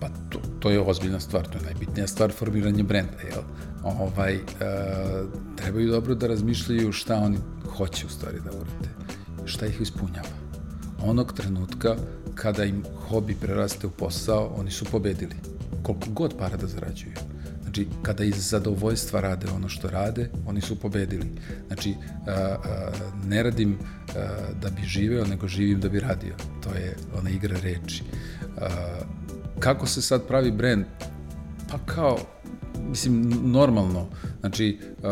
Pa 0.00 0.08
to, 0.08 0.40
to 0.60 0.70
je 0.70 0.80
ozbiljna 0.80 1.20
stvar, 1.20 1.48
to 1.48 1.58
je 1.58 1.64
najbitnija 1.64 2.06
stvar 2.06 2.32
formiranje 2.32 2.82
brenda, 2.82 3.20
jel? 3.30 3.42
Ovaj, 3.84 4.34
e, 4.34 4.40
trebaju 5.56 5.90
dobro 5.90 6.14
da 6.14 6.26
razmišljaju 6.26 6.92
šta 6.92 7.16
oni 7.16 7.38
hoće 7.76 8.06
u 8.06 8.08
stvari 8.08 8.38
da 8.44 8.50
urade, 8.50 8.88
šta 9.44 9.66
ih 9.66 9.80
ispunjava. 9.80 10.28
Onog 11.02 11.32
trenutka 11.32 11.96
kada 12.34 12.64
im 12.64 12.84
hobi 13.08 13.34
preraste 13.34 13.86
u 13.86 13.90
posao, 13.90 14.54
oni 14.56 14.70
su 14.70 14.84
pobedili. 14.84 15.34
Koliko 15.82 16.10
god 16.10 16.34
para 16.38 16.56
da 16.56 16.66
zarađuju. 16.66 17.14
Znači, 17.62 17.86
kada 18.02 18.24
iz 18.24 18.48
zadovoljstva 18.48 19.20
rade 19.20 19.46
ono 19.54 19.68
što 19.68 19.90
rade, 19.90 20.30
oni 20.46 20.60
su 20.60 20.80
pobedili. 20.80 21.26
Znači, 21.66 21.94
a, 22.26 22.32
a, 22.32 22.90
ne 23.26 23.42
radim 23.42 23.78
a, 23.78 24.12
da 24.62 24.70
bi 24.70 24.82
živeo, 24.82 25.24
nego 25.24 25.48
živim 25.48 25.80
da 25.80 25.88
bi 25.88 26.00
radio. 26.00 26.34
To 26.62 26.70
je 26.70 26.96
ona 27.18 27.30
igra 27.30 27.56
reči. 27.62 28.02
A, 28.60 28.68
Kako 29.60 29.86
se 29.86 30.02
sad 30.02 30.26
pravi 30.26 30.50
brend? 30.50 30.84
Pa 31.70 31.78
kao, 31.78 32.18
mislim, 32.88 33.42
normalno. 33.44 34.06
Znači, 34.40 34.78
uh, 34.98 35.06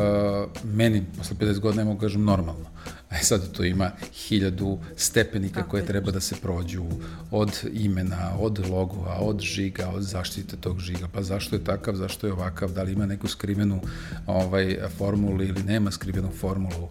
meni, 0.64 1.04
posle 1.18 1.36
50 1.40 1.58
godina, 1.58 1.82
ne 1.82 1.88
mogu 1.88 2.00
kažem 2.00 2.24
normalno. 2.24 2.68
E 3.10 3.18
sad 3.22 3.52
to 3.52 3.64
ima 3.64 3.90
hiljadu 4.12 4.78
stepenika 4.96 5.60
Tako 5.60 5.70
koje 5.70 5.80
je. 5.80 5.86
treba 5.86 6.10
da 6.10 6.20
se 6.20 6.36
prođu 6.42 6.84
od 7.30 7.60
imena, 7.72 8.32
od 8.40 8.68
logova, 8.70 9.16
od 9.20 9.40
žiga, 9.40 9.88
od 9.88 10.02
zaštite 10.02 10.56
tog 10.56 10.80
žiga, 10.80 11.08
pa 11.12 11.22
zašto 11.22 11.56
je 11.56 11.64
takav, 11.64 11.94
zašto 11.94 12.26
je 12.26 12.32
ovakav, 12.32 12.72
da 12.72 12.82
li 12.82 12.92
ima 12.92 13.06
neku 13.06 13.28
skrivenu 13.28 13.80
ovaj, 14.26 14.78
formulu 14.98 15.42
ili 15.42 15.62
nema 15.62 15.90
skrivenu 15.90 16.30
formulu, 16.40 16.84
uh, 16.84 16.90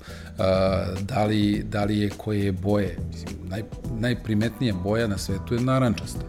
da, 1.01 1.25
li, 1.25 1.63
da 1.69 1.83
li 1.83 1.99
je 1.99 2.09
koje 2.09 2.45
je 2.45 2.51
boje. 2.51 2.97
Mislim, 3.11 3.35
naj, 3.43 3.63
najprimetnija 3.99 4.73
boja 4.73 5.07
na 5.07 5.17
svetu 5.17 5.53
je 5.53 5.61
narančasta 5.61 6.21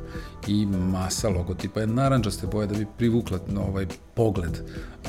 i 0.49 0.67
masa 0.67 1.29
logotipa 1.29 1.81
je 1.81 1.87
naranđaste 1.87 2.47
boje 2.47 2.67
da 2.67 2.79
bi 2.79 2.87
privukla 2.97 3.39
na 3.49 3.61
ovaj 3.61 3.87
pogled. 4.15 4.59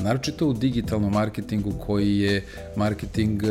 Naročito 0.00 0.46
u 0.46 0.52
digitalnom 0.52 1.12
marketingu 1.12 1.72
koji 1.86 2.18
je 2.18 2.46
marketing 2.76 3.42
uh, 3.42 3.50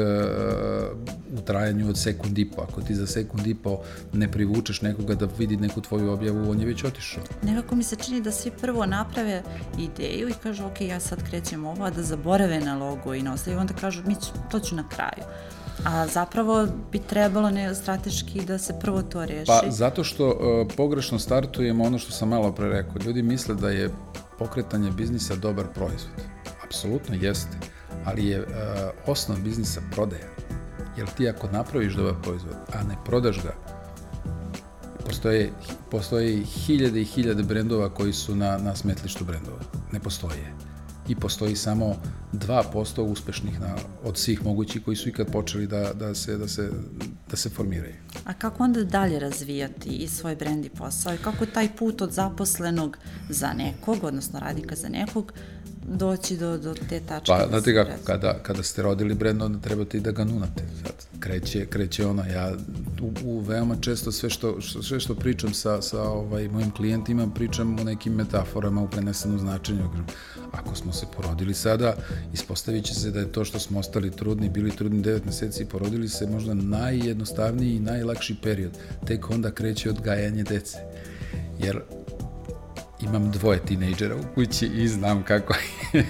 u 1.39 1.41
trajanju 1.41 1.89
od 1.89 1.97
sekund 1.97 2.37
i 2.37 2.45
po. 2.45 2.61
Ako 2.61 2.81
ti 2.81 2.95
za 2.95 3.07
sekund 3.07 3.47
i 3.47 3.55
po 3.55 3.79
ne 4.13 4.31
privučeš 4.31 4.81
nekoga 4.81 5.15
da 5.15 5.27
vidi 5.37 5.57
neku 5.57 5.81
tvoju 5.81 6.11
objavu, 6.11 6.51
on 6.51 6.59
je 6.59 6.65
već 6.65 6.83
otišao. 6.83 7.23
Nekako 7.43 7.75
mi 7.75 7.83
se 7.83 7.95
čini 7.95 8.21
da 8.21 8.31
svi 8.31 8.51
prvo 8.61 8.85
naprave 8.85 9.43
ideju 9.79 10.29
i 10.29 10.33
kažu 10.43 10.65
ok, 10.65 10.81
ja 10.81 10.99
sad 10.99 11.29
krećem 11.29 11.65
ovo, 11.65 11.83
a 11.83 11.89
da 11.89 12.03
zaborave 12.03 12.59
na 12.59 12.77
logo 12.77 13.13
i 13.13 13.23
na 13.23 13.35
i 13.47 13.51
onda 13.51 13.73
kažu 13.73 14.03
mi 14.05 14.15
to 14.51 14.59
ću 14.59 14.75
na 14.75 14.89
kraju. 14.89 15.23
A 15.85 16.07
zapravo 16.07 16.67
bi 16.91 16.99
trebalo 16.99 17.49
ne 17.49 17.75
strateški 17.75 18.45
da 18.45 18.57
se 18.57 18.73
prvo 18.79 19.01
to 19.01 19.25
reši. 19.25 19.45
Pa 19.47 19.69
zato 19.69 20.03
što 20.03 20.27
uh, 20.27 20.67
pogrešno 20.77 21.19
startujemo 21.19 21.83
ono 21.83 21.99
što 21.99 22.11
sam 22.11 22.29
malo 22.29 22.51
pre 22.51 22.69
rekao. 22.69 22.93
Ljudi 23.05 23.23
misle 23.23 23.55
da 23.55 23.69
je 23.69 23.89
pokretanje 24.39 24.91
biznisa 24.91 25.35
dobar 25.35 25.65
proizvod. 25.73 26.21
Apsolutno 26.63 27.15
jeste, 27.21 27.57
ali 28.05 28.27
je 28.27 28.41
uh, 28.41 28.47
osnov 29.07 29.39
biznisa 29.39 29.81
prodaja. 29.91 30.29
Jer 30.97 31.07
ti 31.07 31.29
ako 31.29 31.47
napraviš 31.47 31.93
dobar 31.93 32.13
proizvod, 32.23 32.55
a 32.73 32.83
ne 32.83 32.95
prodaš 33.05 33.43
ga, 33.43 33.53
postoje, 35.05 35.51
postoje 35.91 36.43
hiljade 36.43 37.01
i 37.01 37.05
hiljade 37.05 37.43
brendova 37.43 37.89
koji 37.89 38.13
su 38.13 38.35
na, 38.35 38.57
na 38.57 38.75
smetlištu 38.75 39.25
brendova. 39.25 39.59
Ne 39.91 39.99
postoje 39.99 40.53
i 41.09 41.15
postoji 41.15 41.55
samo 41.55 41.95
2% 42.33 43.01
uspešnih 43.01 43.59
na, 43.59 43.75
od 44.03 44.17
svih 44.17 44.45
mogućih 44.45 44.83
koji 44.85 44.97
su 44.97 45.09
ikad 45.09 45.31
počeli 45.31 45.67
da, 45.67 45.93
da, 45.93 46.15
se, 46.15 46.37
da, 46.37 46.47
se, 46.47 46.69
da 47.29 47.37
se 47.37 47.49
formiraju. 47.49 47.95
A 48.25 48.33
kako 48.33 48.63
onda 48.63 48.83
dalje 48.83 49.19
razvijati 49.19 49.89
i 49.89 50.07
svoj 50.07 50.35
brend 50.35 50.65
i 50.65 50.69
posao 50.69 51.13
i 51.13 51.17
kako 51.17 51.45
taj 51.45 51.75
put 51.75 52.01
od 52.01 52.11
zaposlenog 52.11 52.97
za 53.29 53.53
nekog, 53.53 54.03
odnosno 54.03 54.39
radnika 54.39 54.75
za 54.75 54.89
nekog, 54.89 55.33
doći 55.87 56.37
do, 56.37 56.57
do 56.57 56.73
te 56.89 56.99
tačke? 56.99 57.31
Pa, 57.31 57.37
da 57.37 57.47
znate 57.47 57.73
kako, 57.73 57.91
kada, 58.03 58.39
kada 58.43 58.63
ste 58.63 58.81
rodili 58.81 59.13
brend, 59.13 59.41
onda 59.41 59.59
trebate 59.59 59.97
i 59.97 60.01
da 60.01 60.11
ga 60.11 60.23
nunate. 60.23 60.63
Sad, 60.83 61.08
kreće, 61.19 61.65
kreće 61.65 62.05
ono, 62.05 62.23
ja 62.25 62.53
u, 63.01 63.13
u 63.23 63.39
veoma 63.39 63.75
često 63.81 64.11
sve 64.11 64.29
što, 64.29 64.61
sve 64.61 64.99
što 64.99 65.15
pričam 65.15 65.53
sa, 65.53 65.81
sa 65.81 66.03
ovaj, 66.03 66.47
mojim 66.47 66.71
klijentima, 66.71 67.27
pričam 67.35 67.79
o 67.79 67.83
nekim 67.83 68.13
metaforama 68.13 68.81
u 68.81 68.89
prenesenom 68.89 69.39
značenju. 69.39 69.89
Ako 70.51 70.75
smo 70.75 70.93
se 70.93 71.05
porodili 71.15 71.53
sada, 71.53 71.95
ispostavit 72.33 72.85
će 72.85 72.95
se 72.95 73.11
da 73.11 73.19
je 73.19 73.31
to 73.31 73.45
što 73.45 73.59
smo 73.59 73.79
ostali 73.79 74.11
trudni, 74.11 74.49
bili 74.49 74.71
trudni 74.71 75.03
9 75.03 75.25
meseci 75.25 75.63
i 75.63 75.65
porodili 75.65 76.09
se 76.09 76.27
možda 76.27 76.53
najjednostavniji 76.53 77.75
i 77.75 77.79
najlakši 77.79 78.35
period. 78.43 78.71
Tek 79.07 79.29
onda 79.29 79.51
kreće 79.51 79.89
odgajanje 79.89 80.43
dece. 80.43 80.77
Jer 81.59 81.81
imam 83.01 83.31
dvoje 83.31 83.59
tinejdžera 83.65 84.15
u 84.15 84.35
kući 84.35 84.65
i 84.65 84.87
znam 84.87 85.23
kako 85.23 85.53
je. 85.93 86.05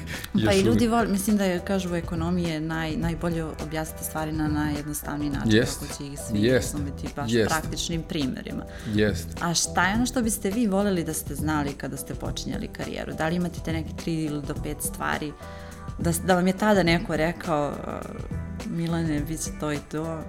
pa 0.46 0.54
i 0.54 0.62
ljudi 0.62 0.88
vole, 0.88 1.08
mislim 1.08 1.38
da 1.38 1.46
je, 1.46 1.60
kažu 1.60 1.94
u 1.94 1.96
ekonomiji 1.96 2.46
je 2.46 2.62
naj, 2.62 2.98
najbolje 2.98 3.44
objasniti 3.44 4.04
stvari 4.04 4.32
na 4.32 4.48
najjednostavniji 4.48 5.30
način. 5.30 5.56
Jest. 5.56 5.80
Kako 5.80 5.98
će 5.98 6.08
ih 6.08 6.20
svi 6.20 6.42
Jest. 6.42 6.74
razumeti 6.74 7.08
baš 7.16 7.32
Jest. 7.32 7.50
praktičnim 7.50 8.04
primjerima. 8.04 8.64
Jest. 8.94 9.28
A 9.42 9.54
šta 9.54 9.88
je 9.88 9.96
ono 9.96 10.06
što 10.06 10.22
biste 10.22 10.50
vi 10.50 10.68
voleli 10.68 11.04
da 11.04 11.14
ste 11.14 11.36
znali 11.36 11.74
kada 11.74 11.98
ste 11.98 12.16
počinjali 12.16 12.68
karijeru? 12.68 13.14
Da 13.14 13.28
li 13.28 13.36
imate 13.36 13.60
te 13.66 13.74
neke 13.74 13.90
tri 14.04 14.24
ili 14.24 14.42
do 14.42 14.54
pet 14.64 14.78
stvari 14.82 15.32
da, 16.00 16.12
da 16.26 16.36
vam 16.36 16.48
je 16.48 16.54
tada 16.54 16.84
neko 16.84 17.16
rekao 17.18 17.70
uh, 17.70 18.72
Milane, 18.72 19.20
bit 19.20 19.40
će 19.40 19.52
to 19.60 19.74
i 19.74 19.78
to, 19.92 20.20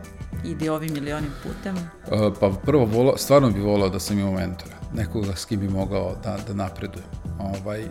idi 0.45 0.69
ovim 0.69 0.97
ili 0.97 1.13
onim 1.13 1.31
putem? 1.43 1.77
Uh, 1.77 2.35
pa 2.41 2.51
prvo, 2.65 2.85
volo, 2.85 3.17
stvarno 3.17 3.51
bi 3.51 3.61
volao 3.61 3.89
da 3.89 4.01
sam 4.01 4.19
imao 4.19 4.33
mentora, 4.33 4.77
nekoga 4.95 5.37
s 5.37 5.45
kim 5.45 5.61
bi 5.61 5.69
mogao 5.69 6.17
da, 6.25 6.39
da 6.47 6.55
napredujem. 6.55 7.09
Ovaj, 7.39 7.83
uh, 7.83 7.89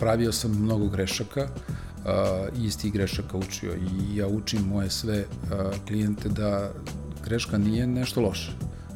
pravio 0.00 0.32
sam 0.32 0.50
mnogo 0.62 0.88
grešaka, 0.88 1.42
uh, 1.42 2.64
istih 2.64 2.92
grešaka 2.92 3.36
učio 3.36 3.74
i 3.74 4.16
ja 4.16 4.26
učim 4.26 4.62
moje 4.62 4.90
sve 4.90 5.20
uh, 5.20 5.86
klijente 5.86 6.28
da 6.28 6.70
greška 7.24 7.58
nije 7.58 7.86
nešto 7.86 8.20
loše. 8.20 8.52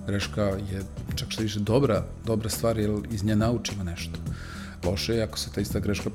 Greška 0.07 0.43
je 0.43 0.83
čak 1.15 1.31
što 1.31 1.43
više 1.43 1.61
dobra, 1.61 2.05
dobra 2.27 2.49
stvar 2.49 2.79
jer 2.79 2.91
iz 3.11 3.25
nje 3.25 3.37
naučimo 3.37 3.85
nešto. 3.85 4.19
Loše 4.85 5.15
je 5.15 5.23
ako 5.23 5.39
se 5.39 5.51
ta 5.53 5.61
ista 5.61 5.79
greška 5.79 6.11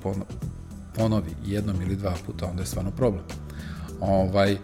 ponovi 0.95 1.31
jednom 1.45 1.81
ili 1.81 1.95
dva 1.95 2.13
puta, 2.25 2.45
onda 2.45 2.61
je 2.61 2.65
stvarno 2.65 2.91
problem. 2.91 3.23
Ovaj, 3.99 4.57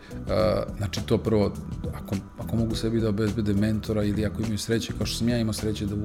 znači 0.77 1.01
to 1.05 1.17
prvo, 1.17 1.53
ako, 1.93 2.15
ako 2.51 2.57
mogu 2.57 2.75
sebi 2.75 2.99
da 2.99 3.09
obezbede 3.09 3.53
mentora 3.53 4.03
ili 4.03 4.25
ako 4.25 4.41
imaju 4.41 4.57
sreće, 4.57 4.93
kao 4.97 5.05
što 5.05 5.17
sam 5.17 5.29
ja 5.29 5.37
imao 5.37 5.53
sreće 5.53 5.85
da 5.85 5.95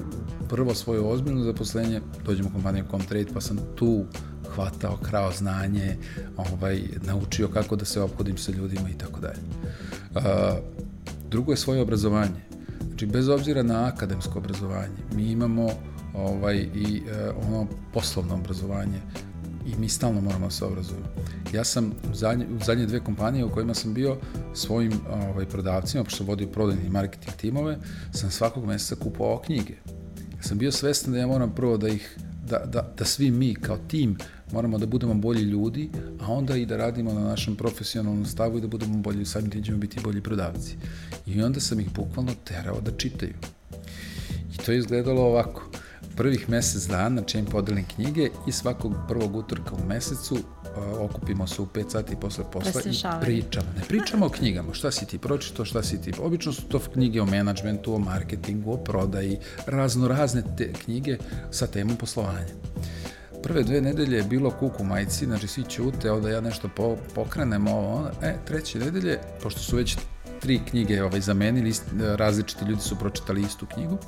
prvo 0.49 0.75
svoje 0.75 1.01
ozbiljno 1.01 1.45
zaposlenje 1.45 2.01
dođem 2.25 2.47
u 2.47 2.51
kompaniju 2.51 2.85
Comtrade, 2.91 3.27
pa 3.35 3.41
sam 3.41 3.59
tu 3.75 4.05
hvatao, 4.55 4.97
krao 4.97 5.33
znanje, 5.33 5.97
ovaj, 6.37 6.83
naučio 7.07 7.49
kako 7.49 7.77
da 7.77 7.85
se 7.85 8.01
ophodim 8.01 8.37
sa 8.37 8.53
ljudima 8.53 8.91
i 8.91 8.99
tako 8.99 9.21
dalje. 9.21 9.41
Drugo 11.31 11.53
je 11.53 11.57
svoje 11.57 11.81
obrazovanje. 11.81 12.47
Znači, 12.89 13.07
bez 13.07 13.29
obzira 13.29 13.63
na 13.63 13.87
akademsko 13.87 14.39
obrazovanje, 14.39 15.03
mi 15.15 15.31
imamo 15.31 15.69
ovaj, 16.15 16.57
i 16.75 17.03
uh, 17.03 17.47
ono 17.47 17.67
poslovno 17.93 18.35
obrazovanje 18.35 19.01
i 19.67 19.77
mi 19.79 19.89
stalno 19.89 20.21
moramo 20.21 20.47
da 20.47 20.51
se 20.51 20.65
obrazujemo. 20.65 21.07
Ja 21.53 21.65
sam 21.65 21.93
u 22.11 22.15
zadnje, 22.15 22.47
u 22.47 22.65
zadnje 22.65 22.87
dve 22.87 23.01
kompanije 23.01 23.45
u 23.45 23.51
kojima 23.51 23.75
sam 23.75 23.95
bio 23.95 24.17
svojim 24.55 24.93
ovaj, 25.11 25.47
prodavcima, 25.47 26.05
pošto 26.05 26.25
vodio 26.25 26.47
prodajni 26.47 26.87
i 26.87 26.91
marketing 26.91 27.37
timove, 27.37 27.79
sam 28.13 28.31
svakog 28.31 28.67
meseca 28.67 29.03
kupovao 29.03 29.39
knjige. 29.39 29.75
Ja 30.37 30.43
sam 30.43 30.59
bio 30.59 30.73
svestan 30.73 31.13
da 31.13 31.19
ja 31.19 31.27
moram 31.27 31.55
prvo 31.55 31.77
da 31.77 31.89
ih 31.89 32.19
da, 32.49 32.59
da, 32.59 32.93
da 32.99 33.05
svi 33.05 33.31
mi 33.31 33.55
kao 33.55 33.79
tim 33.89 34.17
moramo 34.53 34.79
da 34.79 34.87
budemo 34.87 35.15
bolji 35.15 35.43
ljudi, 35.43 35.91
a 36.21 36.33
onda 36.33 36.57
i 36.57 36.67
da 36.67 36.77
radimo 36.77 37.13
na 37.13 37.21
našem 37.21 37.57
profesionalnom 37.57 38.27
stavu 38.27 38.59
i 38.59 38.61
da 38.61 38.67
budemo 38.67 38.99
bolji, 38.99 39.25
samim 39.25 39.51
tim 39.51 39.63
ćemo 39.63 39.79
biti 39.79 40.01
bolji 40.01 40.21
prodavci. 40.21 40.77
I 41.27 41.43
onda 41.43 41.61
sam 41.61 41.81
ih 41.81 41.93
bukvalno 41.95 42.33
terao 42.45 42.81
da 42.81 42.91
čitaju. 42.91 43.35
I 44.55 44.57
to 44.57 44.73
je 44.73 44.79
izgledalo 44.79 45.23
ovako 45.23 45.71
prvih 46.17 46.49
mesec 46.49 46.87
dana, 46.87 47.23
čim 47.23 47.45
podelim 47.45 47.85
knjige 47.95 48.29
i 48.47 48.53
svakog 48.53 48.95
prvog 49.09 49.37
utorka 49.37 49.75
u 49.75 49.87
mesecu 49.89 50.35
uh, 50.35 50.41
okupimo 51.01 51.47
se 51.47 51.63
u 51.63 51.67
5 51.67 51.91
sati 51.91 52.17
posle 52.21 52.45
posla 52.53 52.81
i 52.81 53.21
pričamo. 53.21 53.67
Ne 53.77 53.83
pričamo 53.89 54.27
o 54.27 54.29
knjigama, 54.29 54.75
šta 54.75 54.91
si 54.91 55.07
ti 55.07 55.19
pročito, 55.19 55.65
šta 55.65 55.83
si 55.83 56.03
ti... 56.03 56.13
Obično 56.19 56.53
su 56.53 56.63
to 56.63 56.79
knjige 56.93 57.23
o 57.23 57.27
menadžmentu, 57.27 57.95
o 57.95 57.99
marketingu, 57.99 58.73
o 58.73 58.77
prodaji, 58.77 59.39
razno 59.67 60.09
razne 60.09 60.43
te 60.57 60.73
knjige 60.73 61.19
sa 61.51 61.67
temom 61.67 61.97
poslovanja. 61.97 62.55
Prve 63.43 63.63
dve 63.63 63.81
nedelje 63.81 64.17
je 64.17 64.23
bilo 64.23 64.51
kuku 64.51 64.85
majci, 64.85 65.25
znači 65.25 65.47
svi 65.47 65.63
ćute, 65.63 66.11
onda 66.11 66.31
ja 66.31 66.41
nešto 66.41 66.69
po, 66.77 66.97
pokrenem 67.15 67.69
ovo, 67.69 68.11
e, 68.23 68.35
treće 68.47 68.79
nedelje, 68.79 69.19
pošto 69.43 69.61
su 69.61 69.77
već 69.77 69.97
tri 70.41 70.61
knjige 70.71 71.03
ovaj, 71.03 71.21
zamenili, 71.21 71.73
različiti 72.17 72.65
ljudi 72.65 72.83
su 72.83 72.99
pročitali 72.99 73.43
istu 73.43 73.67
knjigu, 73.67 73.99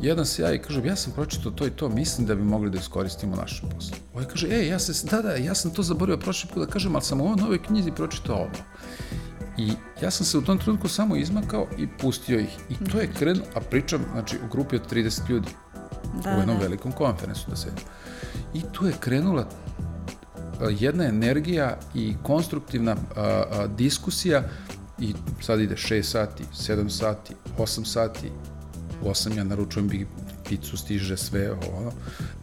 jedan 0.00 0.26
se 0.26 0.42
ja 0.42 0.52
i 0.52 0.58
kažem, 0.58 0.86
ja 0.86 0.96
sam 0.96 1.12
pročitao 1.12 1.52
to 1.52 1.66
i 1.66 1.70
to, 1.70 1.88
mislim 1.88 2.26
da 2.26 2.34
bi 2.34 2.42
mogli 2.42 2.70
da 2.70 2.78
iskoristimo 2.78 3.36
našu 3.36 3.66
poslu. 3.74 3.96
Ovaj 4.14 4.26
kaže, 4.26 4.48
ej, 4.50 4.68
ja 4.68 4.78
se, 4.78 5.06
da, 5.06 5.22
da, 5.22 5.34
ja 5.34 5.54
sam 5.54 5.70
to 5.70 5.82
zaboravio 5.82 6.20
prošli 6.20 6.50
put 6.54 6.66
da 6.66 6.72
kažem, 6.72 6.94
ali 6.94 7.04
sam 7.04 7.20
u 7.20 7.24
ovoj 7.24 7.36
novoj 7.36 7.62
knjizi 7.62 7.90
pročitao 7.90 8.36
ovo. 8.36 8.50
I 9.58 9.72
ja 10.02 10.10
sam 10.10 10.26
se 10.26 10.38
u 10.38 10.42
tom 10.42 10.58
trenutku 10.58 10.88
samo 10.88 11.16
izmakao 11.16 11.66
i 11.78 11.86
pustio 12.00 12.40
ih. 12.40 12.58
I 12.70 12.90
to 12.90 13.00
je 13.00 13.12
krenuo, 13.18 13.46
a 13.54 13.60
pričam, 13.60 14.04
znači, 14.12 14.36
u 14.36 14.48
grupi 14.52 14.76
od 14.76 14.92
30 14.92 15.30
ljudi. 15.30 15.48
Da, 16.24 16.36
u 16.36 16.38
jednom 16.38 16.56
da. 16.56 16.62
velikom 16.62 16.92
konferensu 16.92 17.50
da 17.50 17.56
se. 17.56 17.68
I 18.54 18.62
tu 18.72 18.86
je 18.86 18.92
krenula 19.00 19.48
jedna 20.70 21.04
energija 21.04 21.78
i 21.94 22.14
konstruktivna 22.22 22.96
a, 23.16 23.22
a, 23.22 23.66
diskusija 23.66 24.42
i 24.98 25.14
sad 25.40 25.60
ide 25.60 25.74
6 25.74 26.02
sati, 26.02 26.44
7 26.54 26.88
sati, 26.88 27.34
8 27.58 27.84
sati, 27.84 28.30
u 29.02 29.08
8 29.08 29.36
ja 29.36 29.44
naručujem 29.44 29.88
big 29.88 30.06
picu, 30.48 30.76
stiže 30.76 31.16
sve, 31.16 31.52
ono. 31.52 31.92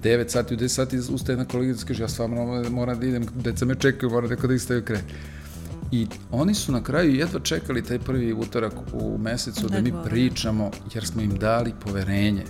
9 0.04 0.30
sati, 0.30 0.54
u 0.54 0.58
10 0.58 0.68
sati 0.68 0.98
ustaje 0.98 1.38
na 1.38 1.46
kolegica, 1.46 1.86
kaže, 1.86 2.04
ja 2.04 2.08
stvarno 2.08 2.63
moram 2.70 3.00
da 3.00 3.06
idem, 3.06 3.26
deca 3.36 3.65
me 3.65 3.76
čekaju, 3.76 4.12
moram 4.12 4.30
neko 4.30 4.48
da 4.48 4.54
istaju 4.54 4.86
krene. 4.86 5.04
I 5.91 6.08
oni 6.32 6.54
su 6.54 6.72
na 6.72 6.84
kraju 6.84 7.15
jedva 7.15 7.39
čekali 7.39 7.84
taj 7.84 8.00
prvi 8.00 8.34
utorak 8.34 8.74
u 8.94 9.18
mesecu 9.18 9.68
da, 9.68 9.76
da 9.76 9.82
mi 9.82 9.94
pričamo, 10.06 10.72
jer 10.94 11.06
smo 11.06 11.22
im 11.22 11.38
dali 11.38 11.74
poverenje 11.86 12.44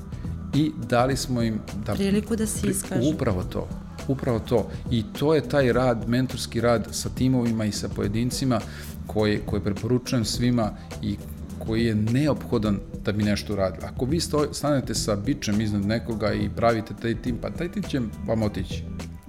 i 0.54 0.72
dali 0.90 1.18
smo 1.18 1.42
im 1.42 1.60
da, 1.86 1.94
priliku 1.94 2.36
da 2.36 2.48
se 2.48 2.68
iskažu. 2.68 3.10
Upravo 3.10 3.44
to. 3.44 3.68
Upravo 4.08 4.40
to. 4.40 4.70
I 4.92 5.04
to 5.20 5.36
je 5.36 5.50
taj 5.50 5.74
rad, 5.74 6.10
mentorski 6.10 6.62
rad 6.62 6.88
sa 6.92 7.10
timovima 7.10 7.66
i 7.66 7.72
sa 7.72 7.90
pojedincima 7.90 8.62
koje, 9.08 9.42
koje 9.46 9.64
preporučujem 9.64 10.26
svima 10.26 10.72
i 11.02 11.18
koji 11.68 11.86
je 11.86 11.96
neophodan 11.96 12.80
da 13.06 13.12
bi 13.12 13.24
nešto 13.24 13.56
radili. 13.56 13.86
Ako 13.86 14.06
vi 14.06 14.20
stoj, 14.20 14.48
stanete 14.52 14.96
sa 14.96 15.16
bičem 15.16 15.62
iznad 15.62 15.86
nekoga 15.86 16.34
i 16.34 16.50
pravite 16.56 16.94
taj 17.02 17.22
tim, 17.22 17.38
pa 17.42 17.50
taj 17.50 17.72
tim 17.72 17.84
će 17.84 18.00
vam 18.28 18.44
otići. 18.44 18.84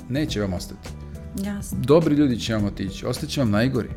Neće 0.08 0.40
vam 0.40 0.52
ostati. 0.52 0.88
Jasno. 1.44 1.78
Dobri 1.80 2.14
ljudi 2.14 2.38
će 2.38 2.54
vam 2.54 2.64
otići, 2.64 3.06
ostaće 3.06 3.40
vam 3.40 3.50
najgori. 3.50 3.88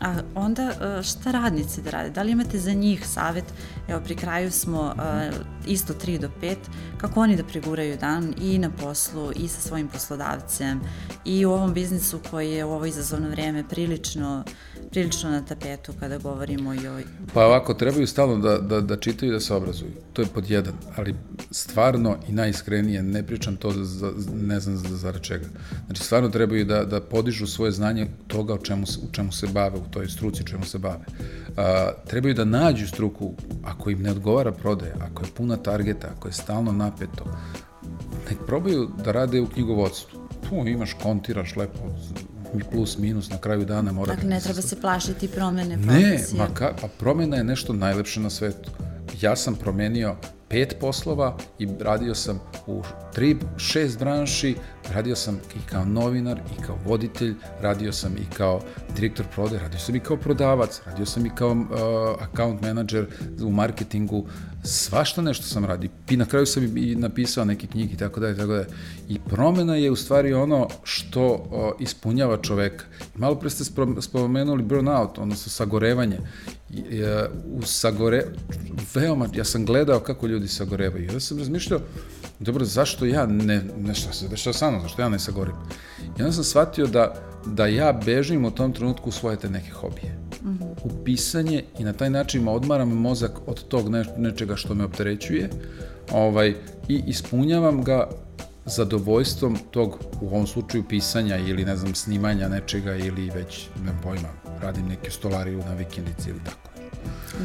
A 0.00 0.14
onda 0.34 0.62
e, 0.62 1.02
šta 1.02 1.30
radnici 1.30 1.82
da 1.82 1.90
rade? 1.90 2.10
Da 2.10 2.22
li 2.22 2.32
imate 2.32 2.58
za 2.58 2.72
njih 2.72 3.06
savet? 3.06 3.44
Evo, 3.88 4.00
pri 4.04 4.16
kraju 4.16 4.50
smo 4.50 4.80
uh, 4.80 5.36
isto 5.66 5.94
3 5.94 6.18
do 6.18 6.30
5. 6.42 6.56
Kako 6.98 7.20
oni 7.20 7.36
da 7.36 7.44
priguraju 7.44 7.96
dan 7.96 8.34
i 8.42 8.58
na 8.58 8.70
poslu 8.70 9.32
i 9.36 9.48
sa 9.48 9.60
svojim 9.60 9.88
poslodavcem 9.88 10.80
i 11.24 11.46
u 11.46 11.52
ovom 11.52 11.74
biznisu 11.74 12.20
koji 12.30 12.50
je 12.50 12.64
u 12.64 12.70
ovo 12.70 12.86
izazovno 12.86 13.28
vreme 13.28 13.64
prilično 13.68 14.44
prilično 14.90 15.30
na 15.30 15.44
tapetu 15.44 15.92
kada 16.00 16.18
govorimo 16.18 16.74
i 16.74 16.88
o... 16.88 17.00
Pa 17.34 17.46
ovako, 17.46 17.74
trebaju 17.74 18.06
stalno 18.06 18.38
da, 18.38 18.58
da, 18.58 18.80
da 18.80 18.96
čitaju 18.96 19.30
i 19.30 19.32
da 19.32 19.40
se 19.40 19.54
obrazuju. 19.54 19.90
To 20.12 20.22
je 20.22 20.28
pod 20.28 20.50
jedan, 20.50 20.74
ali 20.96 21.14
stvarno 21.50 22.16
i 22.28 22.32
najiskrenije, 22.32 23.02
ne 23.02 23.26
pričam 23.26 23.56
to 23.56 23.72
za, 23.72 24.12
ne 24.34 24.60
znam 24.60 24.76
za, 24.76 24.96
za 24.96 25.12
čega. 25.12 25.46
Znači, 25.86 26.02
stvarno 26.02 26.28
trebaju 26.28 26.64
da, 26.64 26.84
da 26.84 27.00
podižu 27.00 27.46
svoje 27.46 27.72
znanje 27.72 28.06
toga 28.26 28.54
o 28.54 28.58
čemu, 28.58 28.86
u 29.02 29.12
čemu 29.12 29.32
se 29.32 29.46
bave, 29.46 29.78
u 29.78 29.89
toj 29.90 30.08
struci 30.08 30.44
čemu 30.46 30.64
se 30.64 30.78
bave. 30.78 31.04
A, 31.56 31.90
trebaju 32.06 32.34
da 32.34 32.44
nađu 32.44 32.86
struku, 32.86 33.32
ako 33.64 33.90
im 33.90 34.02
ne 34.02 34.10
odgovara 34.10 34.52
prodaja, 34.52 34.94
ako 35.00 35.22
je 35.22 35.30
puna 35.36 35.56
targeta, 35.56 36.08
ako 36.16 36.28
je 36.28 36.32
stalno 36.32 36.72
napeto, 36.72 37.24
nek 38.30 38.38
probaju 38.46 38.88
da 39.04 39.12
rade 39.12 39.40
u 39.40 39.46
knjigovodstvu. 39.46 40.20
Tu 40.48 40.68
imaš, 40.68 40.92
kontiraš 41.02 41.56
lepo, 41.56 41.78
plus 42.72 42.98
minus 42.98 43.30
na 43.30 43.38
kraju 43.38 43.64
dana 43.64 43.92
mora 43.92 44.14
dakle, 44.14 44.28
ne 44.28 44.40
treba 44.40 44.62
se 44.62 44.80
plašiti 44.80 45.28
promene 45.28 45.76
Ne, 45.76 46.18
ma 46.38 46.46
ka, 46.54 46.74
pa 46.80 46.88
promena 46.98 47.36
je 47.36 47.44
nešto 47.44 47.72
najlepše 47.72 48.20
na 48.20 48.30
svetu. 48.30 48.70
Ja 49.20 49.36
sam 49.36 49.54
promenio 49.54 50.16
pet 50.48 50.76
poslova 50.80 51.36
i 51.58 51.68
radio 51.80 52.14
sam 52.14 52.40
u 52.66 52.82
tri, 53.14 53.36
šest 53.56 53.98
branši, 53.98 54.56
radio 54.90 55.16
sam 55.16 55.40
i 55.56 55.68
kao 55.70 55.84
novinar, 55.84 56.40
i 56.58 56.62
kao 56.62 56.78
voditelj, 56.86 57.34
radio 57.60 57.92
sam 57.92 58.16
i 58.16 58.34
kao 58.36 58.60
direktor 58.94 59.26
prode, 59.34 59.58
radio 59.58 59.78
sam 59.78 59.96
i 59.96 60.00
kao 60.00 60.16
prodavac, 60.16 60.80
radio 60.86 61.06
sam 61.06 61.26
i 61.26 61.30
kao 61.34 61.50
uh, 61.50 61.66
account 62.20 62.62
manager 62.62 63.06
u 63.42 63.50
marketingu, 63.50 64.26
svašta 64.64 65.22
nešto 65.22 65.44
sam 65.44 65.64
radio. 65.64 65.90
I 66.10 66.16
na 66.16 66.24
kraju 66.24 66.46
sam 66.46 66.76
i 66.76 66.94
napisao 66.94 67.44
neke 67.44 67.66
knjige 67.66 67.94
i 67.94 67.96
tako 67.96 68.20
dalje, 68.20 68.36
tako 68.36 68.52
dalje. 68.52 68.66
I 69.08 69.18
promena 69.18 69.76
je 69.76 69.90
u 69.90 69.96
stvari 69.96 70.32
ono 70.32 70.68
što 70.82 71.26
uh, 71.26 71.80
ispunjava 71.80 72.36
čoveka. 72.36 72.84
Malo 73.14 73.34
pre 73.34 73.50
ste 73.50 73.64
spomenuli 74.00 74.62
burnout, 74.62 75.18
odnosno 75.18 75.50
sagorevanje. 75.50 76.18
I, 76.70 77.02
uh, 77.02 77.08
u 77.44 77.62
sagore, 77.62 78.24
veoma, 78.94 79.28
ja 79.34 79.44
sam 79.44 79.64
gledao 79.64 80.00
kako 80.00 80.26
ljudi 80.26 80.48
sagorevaju. 80.48 81.12
Ja 81.12 81.20
sam 81.20 81.38
razmišljao, 81.38 81.80
dobro, 82.40 82.64
zašto 82.64 83.06
ja 83.06 83.26
ne, 83.26 83.62
ne 83.78 83.94
šta 83.94 84.12
se 84.12 84.28
dešava 84.28 84.54
sa 84.54 84.70
mnom, 84.70 84.82
zašto 84.82 85.02
ja 85.02 85.08
ne 85.08 85.18
sagorim? 85.18 85.54
I 86.18 86.22
onda 86.22 86.32
sam 86.32 86.44
shvatio 86.44 86.86
da, 86.86 87.14
da 87.46 87.66
ja 87.66 87.92
bežim 88.04 88.44
u 88.44 88.50
tom 88.50 88.72
trenutku 88.72 89.08
u 89.08 89.12
svoje 89.12 89.36
te 89.36 89.50
neke 89.50 89.70
hobije. 89.70 90.18
Mm 90.42 90.48
-hmm. 90.48 90.74
U 90.84 91.04
pisanje 91.04 91.64
i 91.78 91.84
na 91.84 91.92
taj 91.92 92.10
način 92.10 92.48
odmaram 92.48 92.88
mozak 92.88 93.32
od 93.46 93.68
tog 93.68 93.88
ne, 93.88 94.04
nečega 94.16 94.56
što 94.56 94.74
me 94.74 94.84
opterećuje 94.84 95.50
ovaj, 96.12 96.54
i 96.88 97.02
ispunjavam 97.06 97.84
ga 97.84 98.08
zadovoljstvom 98.64 99.58
tog, 99.70 99.98
u 100.20 100.26
ovom 100.26 100.46
slučaju, 100.46 100.84
pisanja 100.88 101.36
ili, 101.36 101.64
ne 101.64 101.76
znam, 101.76 101.94
snimanja 101.94 102.48
nečega 102.48 102.96
ili 102.96 103.30
već, 103.30 103.68
ne 103.84 103.92
pojma, 104.02 104.28
radim 104.62 104.88
neke 104.88 105.10
stolariju 105.10 105.58
na 105.58 105.74
vikendici 105.74 106.30
ili 106.30 106.40
tako. 106.44 106.69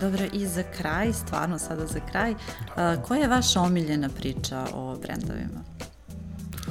Dobro, 0.02 0.26
i 0.34 0.48
za 0.48 0.63
kraj, 0.78 1.13
stvarno 1.13 1.60
sada 1.60 1.88
za 1.88 2.00
kraj, 2.12 2.34
a, 2.76 2.96
koja 3.08 3.22
je 3.22 3.28
vaša 3.28 3.62
omiljena 3.62 4.10
priča 4.10 4.65
o 4.74 4.98
brendovima? 5.02 5.63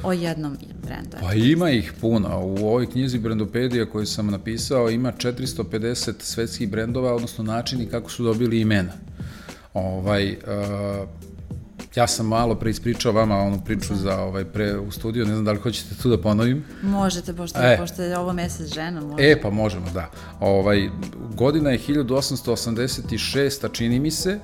O 0.03 0.13
jednom 0.13 0.57
brendu. 0.87 1.17
Pa 1.21 1.35
ima 1.35 1.71
ih 1.71 1.93
puno. 2.01 2.41
U 2.41 2.67
ovoj 2.67 2.91
knjizi 2.91 3.19
Brendopedija 3.19 3.87
koju 3.87 4.07
sam 4.07 4.27
napisao 4.27 4.91
ima 4.91 5.13
450 5.13 6.13
svetskih 6.19 6.71
brendova, 6.71 7.15
odnosno 7.15 7.45
načini 7.45 7.87
kako 7.87 8.11
su 8.11 8.25
dobili 8.25 8.61
imena. 8.61 8.93
Ovaj, 9.75 10.33
uh, 10.33 11.09
Ja 11.97 12.07
sam 12.07 12.27
malo 12.27 12.55
pre 12.55 12.71
ispričao 12.71 13.13
vama 13.13 13.37
onu 13.37 13.61
priču 13.65 13.95
za 13.95 14.21
ovaj 14.21 14.45
pre 14.45 14.79
u 14.79 14.91
studiju, 14.91 15.27
ne 15.27 15.33
znam 15.33 15.45
da 15.45 15.53
li 15.53 15.59
hoćete 15.59 15.95
tu 16.03 16.11
da 16.11 16.19
ponovim. 16.19 16.65
Možete, 16.83 17.35
pošto, 17.35 17.59
e, 17.63 17.77
pošto 17.79 18.03
je 18.03 18.19
ovo 18.19 18.33
mesec 18.33 18.75
žena. 18.75 19.01
Može. 19.01 19.31
E, 19.31 19.41
pa 19.41 19.51
možemo, 19.51 19.87
da. 19.95 20.11
Ovaj, 20.41 20.89
godina 21.35 21.71
je 21.71 21.79
1886, 21.79 23.67
a 23.67 23.69
čini 23.69 24.01
mi 24.01 24.11
se, 24.11 24.39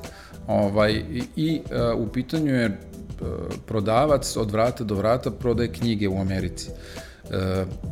ovaj, 0.46 0.92
i, 0.92 1.22
i 1.36 1.60
uh, 1.94 2.00
u 2.00 2.12
pitanju 2.12 2.54
je 2.54 2.66
uh, 2.66 3.26
prodavac 3.66 4.36
od 4.36 4.50
vrata 4.50 4.84
do 4.84 4.94
vrata 4.94 5.30
prodaje 5.30 5.72
knjige 5.72 6.08
u 6.08 6.20
Americi. 6.20 6.70
Uh, 6.70 7.30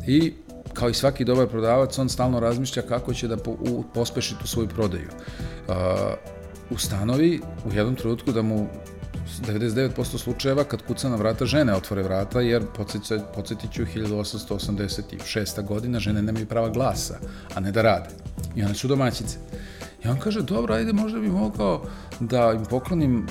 I 0.06 0.34
kao 0.72 0.88
i 0.88 0.94
svaki 0.94 1.24
dobar 1.24 1.46
prodavac, 1.46 1.98
on 1.98 2.08
stalno 2.08 2.40
razmišlja 2.40 2.82
kako 2.82 3.14
će 3.14 3.28
da 3.28 3.36
po, 3.36 3.50
u, 3.50 3.84
pospeši 3.94 4.34
tu 4.40 4.46
svoju 4.46 4.68
prodaju. 4.68 5.08
Uh, 5.68 5.74
ustanovi 6.70 7.40
u 7.70 7.74
jednom 7.74 7.94
trenutku 7.94 8.32
da 8.32 8.42
mu 8.42 8.68
99% 9.46 10.18
slučajeva 10.18 10.64
kad 10.64 10.82
kuca 10.82 11.08
na 11.08 11.16
vrata 11.16 11.46
žene 11.46 11.74
otvore 11.74 12.02
vrata, 12.02 12.40
jer 12.40 12.64
podsjetit 13.34 13.72
ću 13.72 13.84
1886. 13.84 15.64
godina 15.64 16.00
žene 16.00 16.22
nemaju 16.22 16.46
prava 16.46 16.68
glasa, 16.68 17.18
a 17.54 17.60
ne 17.60 17.72
da 17.72 17.82
rade. 17.82 18.08
I 18.56 18.62
one 18.62 18.74
su 18.74 18.88
domaćice. 18.88 19.38
I 20.04 20.08
on 20.08 20.18
kaže, 20.20 20.42
dobro, 20.42 20.74
ajde, 20.74 20.92
možda 20.92 21.20
bi 21.20 21.28
mogao 21.28 21.82
da 22.20 22.52
im 22.52 22.64
poklonim 22.64 23.26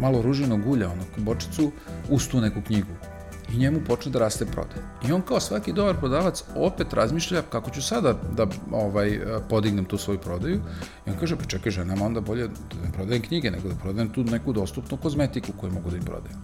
malo 0.00 0.22
ružinog 0.22 0.66
ulja, 0.66 0.90
ono, 0.90 1.02
bočicu, 1.16 1.72
uz 2.10 2.28
tu 2.28 2.40
neku 2.40 2.62
knjigu 2.66 3.07
i 3.52 3.56
njemu 3.56 3.80
počne 3.86 4.12
da 4.12 4.18
raste 4.18 4.46
prodaj. 4.46 4.78
I 5.08 5.12
on 5.12 5.22
kao 5.22 5.40
svaki 5.40 5.72
dobar 5.72 5.96
prodavac 5.96 6.44
opet 6.56 6.92
razmišlja 6.92 7.42
kako 7.42 7.70
ću 7.70 7.82
sada 7.82 8.14
da 8.36 8.46
ovaj, 8.72 9.20
podignem 9.48 9.84
tu 9.84 9.98
svoju 9.98 10.18
prodaju 10.18 10.60
i 11.06 11.10
on 11.10 11.16
kaže 11.20 11.36
pa 11.36 11.44
čekaj 11.44 11.72
ženama 11.72 12.06
onda 12.06 12.20
bolje 12.20 12.48
da 12.48 12.86
ne 12.86 12.92
prodajem 12.92 13.22
knjige 13.22 13.50
nego 13.50 13.68
da 13.68 13.74
prodajem 13.74 14.12
tu 14.12 14.24
neku 14.24 14.52
dostupnu 14.52 14.96
kozmetiku 14.96 15.52
koju 15.60 15.72
mogu 15.72 15.90
da 15.90 15.96
im 15.96 16.04
prodajem. 16.04 16.38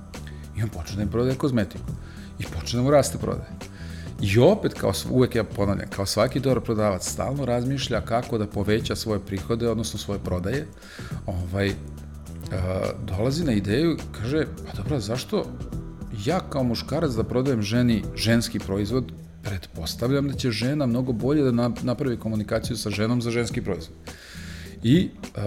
I 0.57 0.63
on 0.63 0.69
počne 0.69 0.97
da 0.97 1.03
im 1.03 1.11
prodaje 1.11 1.35
kozmetiku 1.35 1.93
i 2.39 2.45
počne 2.45 2.77
da 2.77 2.83
mu 2.83 2.91
raste 2.91 3.19
prodaj. 3.19 3.47
I 4.21 4.39
opet, 4.39 4.75
kao 4.75 4.93
uvek 5.11 5.35
ja 5.35 5.45
ponavljam, 5.45 5.89
kao 5.91 6.07
svaki 6.07 6.41
dobar 6.41 6.61
prodavac 6.61 7.09
stalno 7.09 7.45
razmišlja 7.45 8.01
kako 8.01 8.39
da 8.39 8.47
poveća 8.47 8.97
svoje 8.97 9.21
prihode, 9.21 9.69
odnosno 9.69 9.99
svoje 9.99 10.21
prodaje, 10.21 10.67
ovaj, 11.27 11.73
dolazi 13.05 13.45
na 13.45 13.53
ideju, 13.53 13.97
kaže, 14.13 14.47
pa 14.67 14.83
dobro, 14.83 15.01
zašto 15.01 15.45
ja 16.25 16.41
kao 16.51 16.63
muškarac 16.65 17.13
da 17.13 17.25
prodajem 17.25 17.63
ženi 17.63 18.03
ženski 18.17 18.59
proizvod, 18.59 19.13
pretpostavljam 19.43 20.29
da 20.29 20.35
će 20.35 20.51
žena 20.51 20.87
mnogo 20.87 21.13
bolje 21.13 21.43
da 21.43 21.71
napravi 21.83 22.17
komunikaciju 22.17 22.77
sa 22.77 22.91
ženom 22.91 23.23
za 23.23 23.31
ženski 23.31 23.63
proizvod. 23.63 23.97
I 24.83 25.09
uh, 25.37 25.43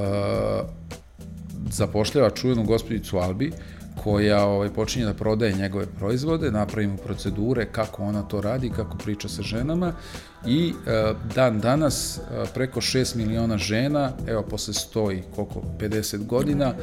zapošljava 1.71 2.29
čuvenu 2.29 2.63
gospodicu 2.63 3.17
Albi, 3.17 3.51
koja 4.03 4.45
ovaj, 4.45 4.69
počinje 4.69 5.05
da 5.05 5.13
prodaje 5.13 5.53
njegove 5.53 5.85
proizvode, 5.85 6.51
napravimo 6.51 6.97
procedure 6.97 7.65
kako 7.71 8.03
ona 8.03 8.23
to 8.23 8.41
radi, 8.41 8.69
kako 8.69 8.97
priča 8.97 9.29
sa 9.29 9.41
ženama 9.41 9.93
i 10.45 10.73
e, 10.87 11.13
dan 11.35 11.59
danas 11.59 12.17
e, 12.17 12.21
preko 12.53 12.81
6 12.81 13.15
miliona 13.15 13.57
žena, 13.57 14.11
evo 14.27 14.41
posle 14.41 14.73
100 14.73 15.17
i 15.17 15.23
koliko, 15.35 15.61
50 15.79 16.25
godina, 16.25 16.65
e, 16.65 16.75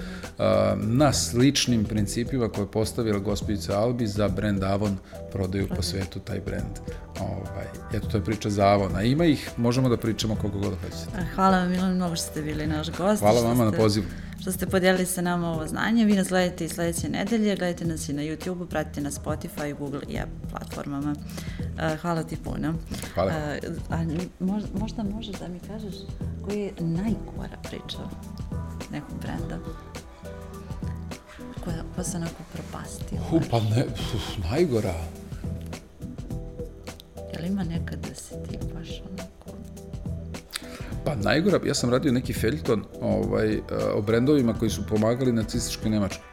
na 0.77 1.13
sličnim 1.13 1.85
principima 1.85 2.49
koje 2.49 2.63
je 2.63 2.71
postavila 2.71 3.19
gospodica 3.19 3.79
Albi 3.79 4.07
za 4.07 4.29
brand 4.29 4.65
Avon 4.65 4.97
prodaju 5.33 5.69
po 5.77 5.83
svetu 5.83 6.21
taj 6.21 6.41
brand. 6.41 6.79
Ovaj, 7.21 7.67
eto, 7.93 8.09
to 8.09 8.17
je 8.17 8.25
priča 8.25 8.51
za 8.51 8.67
Avon, 8.67 8.97
a 8.97 9.03
ima 9.03 9.25
ih, 9.25 9.51
možemo 9.57 9.89
da 9.89 9.97
pričamo 9.97 10.37
koliko 10.37 10.59
god 10.59 10.75
hoćete. 10.81 11.27
Hvala 11.35 11.59
vam 11.59 11.71
Milan, 11.71 11.95
mnogo 11.95 12.17
što 12.17 12.27
ste 12.27 12.43
bili 12.43 12.67
naš 12.67 12.91
gost. 12.91 13.21
Hvala 13.21 13.41
vama 13.41 13.55
ste... 13.55 13.65
na 13.65 13.83
pozivu 13.83 14.07
što 14.45 14.53
ste 14.53 14.67
podijelili 14.67 15.07
sa 15.07 15.23
nama 15.23 15.51
ovo 15.51 15.67
znanje. 15.67 16.05
Vi 16.05 16.17
nas 16.17 16.29
gledajte 16.29 16.65
i 16.65 16.69
sledeće 16.69 17.09
nedelje, 17.09 17.57
gledajte 17.57 17.85
nas 17.85 18.09
i 18.09 18.13
na 18.13 18.23
YouTube-u, 18.23 18.67
pratite 18.67 19.01
na 19.01 19.11
Spotify, 19.11 19.79
Google 19.79 20.01
i 20.09 20.19
Apple 20.19 20.51
platformama. 20.51 21.15
Uh, 21.59 22.01
hvala 22.01 22.23
ti 22.23 22.37
puno. 22.37 22.75
Hvala. 23.15 23.33
Uh, 23.33 23.75
a 23.91 24.05
možda, 24.41 24.69
možda 24.79 25.03
možeš 25.03 25.37
da 25.37 25.49
mi 25.49 25.61
kažeš 25.61 25.95
koji 26.45 26.59
je 26.59 26.73
najgora 26.81 27.57
priča 27.63 27.99
nekog 28.93 29.19
brenda? 29.21 29.59
Koja, 31.65 31.83
koja 31.95 32.05
se 32.05 32.17
onako 32.17 32.43
propastila? 32.53 33.23
Uh, 33.33 33.43
pa 33.51 33.61
ne, 33.61 33.85
uf, 34.15 34.51
najgora. 34.51 34.95
Jel 37.35 37.45
ima 37.47 37.65
nekad 37.65 37.99
da 38.09 38.15
se 38.15 38.35
ti 38.49 38.59
baš 38.75 38.89
onako 39.11 39.59
Pa 41.05 41.15
najgora, 41.15 41.61
ja 41.67 41.75
sam 41.75 41.91
radio 41.91 42.13
neki 42.13 42.33
feljton 42.33 42.85
ovaj, 43.01 43.61
o 43.95 44.03
brendovima 44.03 44.55
koji 44.55 44.71
su 44.71 44.87
pomagali 44.87 45.33
nacističkoj 45.33 45.91
Nemačkoj. 45.91 46.25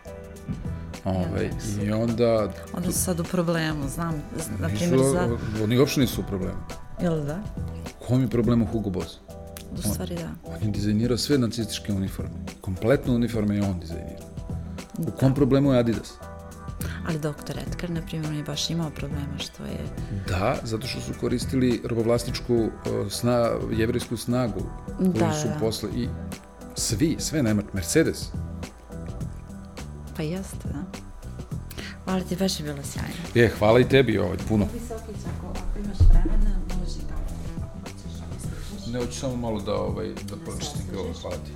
Ovaj, 1.05 1.49
Yes. 1.49 1.87
I 1.87 1.91
onda... 1.91 2.51
Onda 2.73 2.91
su 2.91 2.99
sad 3.03 3.19
u 3.19 3.23
problemu, 3.23 3.89
znam, 3.89 4.13
na 4.59 4.67
primjer 4.67 4.99
za... 5.13 5.37
Oni 5.63 5.77
uopšte 5.79 6.01
nisu 6.01 6.21
u 6.21 6.23
problemu. 6.23 6.57
Jel 7.01 7.23
da? 7.25 7.39
Kom 8.07 8.21
je 8.21 8.27
problem 8.27 8.61
u 8.61 8.65
Hugo 8.65 8.89
Boss? 8.89 9.17
U 9.77 9.81
stvari 9.81 10.15
da. 10.15 10.51
On 10.55 10.61
je 10.61 10.71
dizajnirao 10.71 11.17
sve 11.17 11.37
nacističke 11.37 11.93
uniforme. 11.93 12.31
Kompletno 12.61 13.13
uniforme 13.13 13.55
je 13.55 13.63
on 13.63 13.79
dizajnirao. 13.79 14.27
U 14.97 15.11
kom 15.19 15.33
problemu 15.35 15.73
je 15.73 15.79
Adidas? 15.79 16.13
Ali 17.11 17.19
doktor 17.19 17.57
Edgar, 17.67 17.89
na 17.89 18.01
primjer, 18.01 18.29
on 18.29 18.37
je 18.37 18.43
baš 18.43 18.69
imao 18.69 18.89
problema 18.89 19.37
što 19.39 19.63
je... 19.63 19.79
Da, 20.27 20.57
zato 20.63 20.87
što 20.87 21.01
su 21.01 21.11
koristili 21.19 21.81
robovlasničku 21.85 22.55
uh, 22.55 22.69
sna, 23.11 23.49
jevrijsku 23.71 24.17
snagu 24.17 24.61
koju 24.97 25.11
Da, 25.11 25.33
su 25.33 25.47
da. 25.47 25.57
posle 25.59 25.89
i 25.95 26.07
svi, 26.75 27.15
sve 27.19 27.43
nema, 27.43 27.61
Mercedes. 27.73 28.27
Pa 30.17 30.23
jeste, 30.23 30.67
da. 30.73 30.83
Hvala 32.03 32.21
ti, 32.23 32.35
baš 32.35 32.59
je 32.59 32.63
bilo 32.63 32.83
sjajno. 32.83 33.21
Je, 33.35 33.49
hvala 33.59 33.79
i 33.79 33.89
tebi 33.89 34.17
ovaj, 34.17 34.37
puno. 34.47 34.65
Ako 34.65 35.53
imaš 35.79 35.97
vremena, 36.09 36.55
može 36.79 36.99
kako 37.09 37.33
hoćeš, 37.83 38.93
Ne, 38.93 38.99
hoću 38.99 39.19
samo 39.19 39.35
malo 39.35 39.61
da, 39.61 39.75
ovaj, 39.75 40.07
da 40.07 40.35
počistim 40.45 40.81
ga, 40.91 40.99
ovaj, 40.99 41.13
hvala 41.21 41.35
ti. 41.35 41.51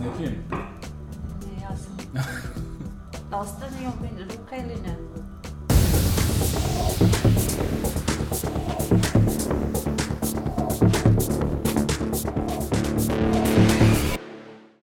Izvini, 0.00 0.08
Da 0.08 0.10
ne 0.10 0.16
pijem? 0.16 0.44
ne, 0.50 1.62
ja 1.62 1.76
sam... 1.76 1.96
Ostane 3.40 3.76
ruka 4.24 4.56
ili 4.56 4.82
ne? 4.82 4.96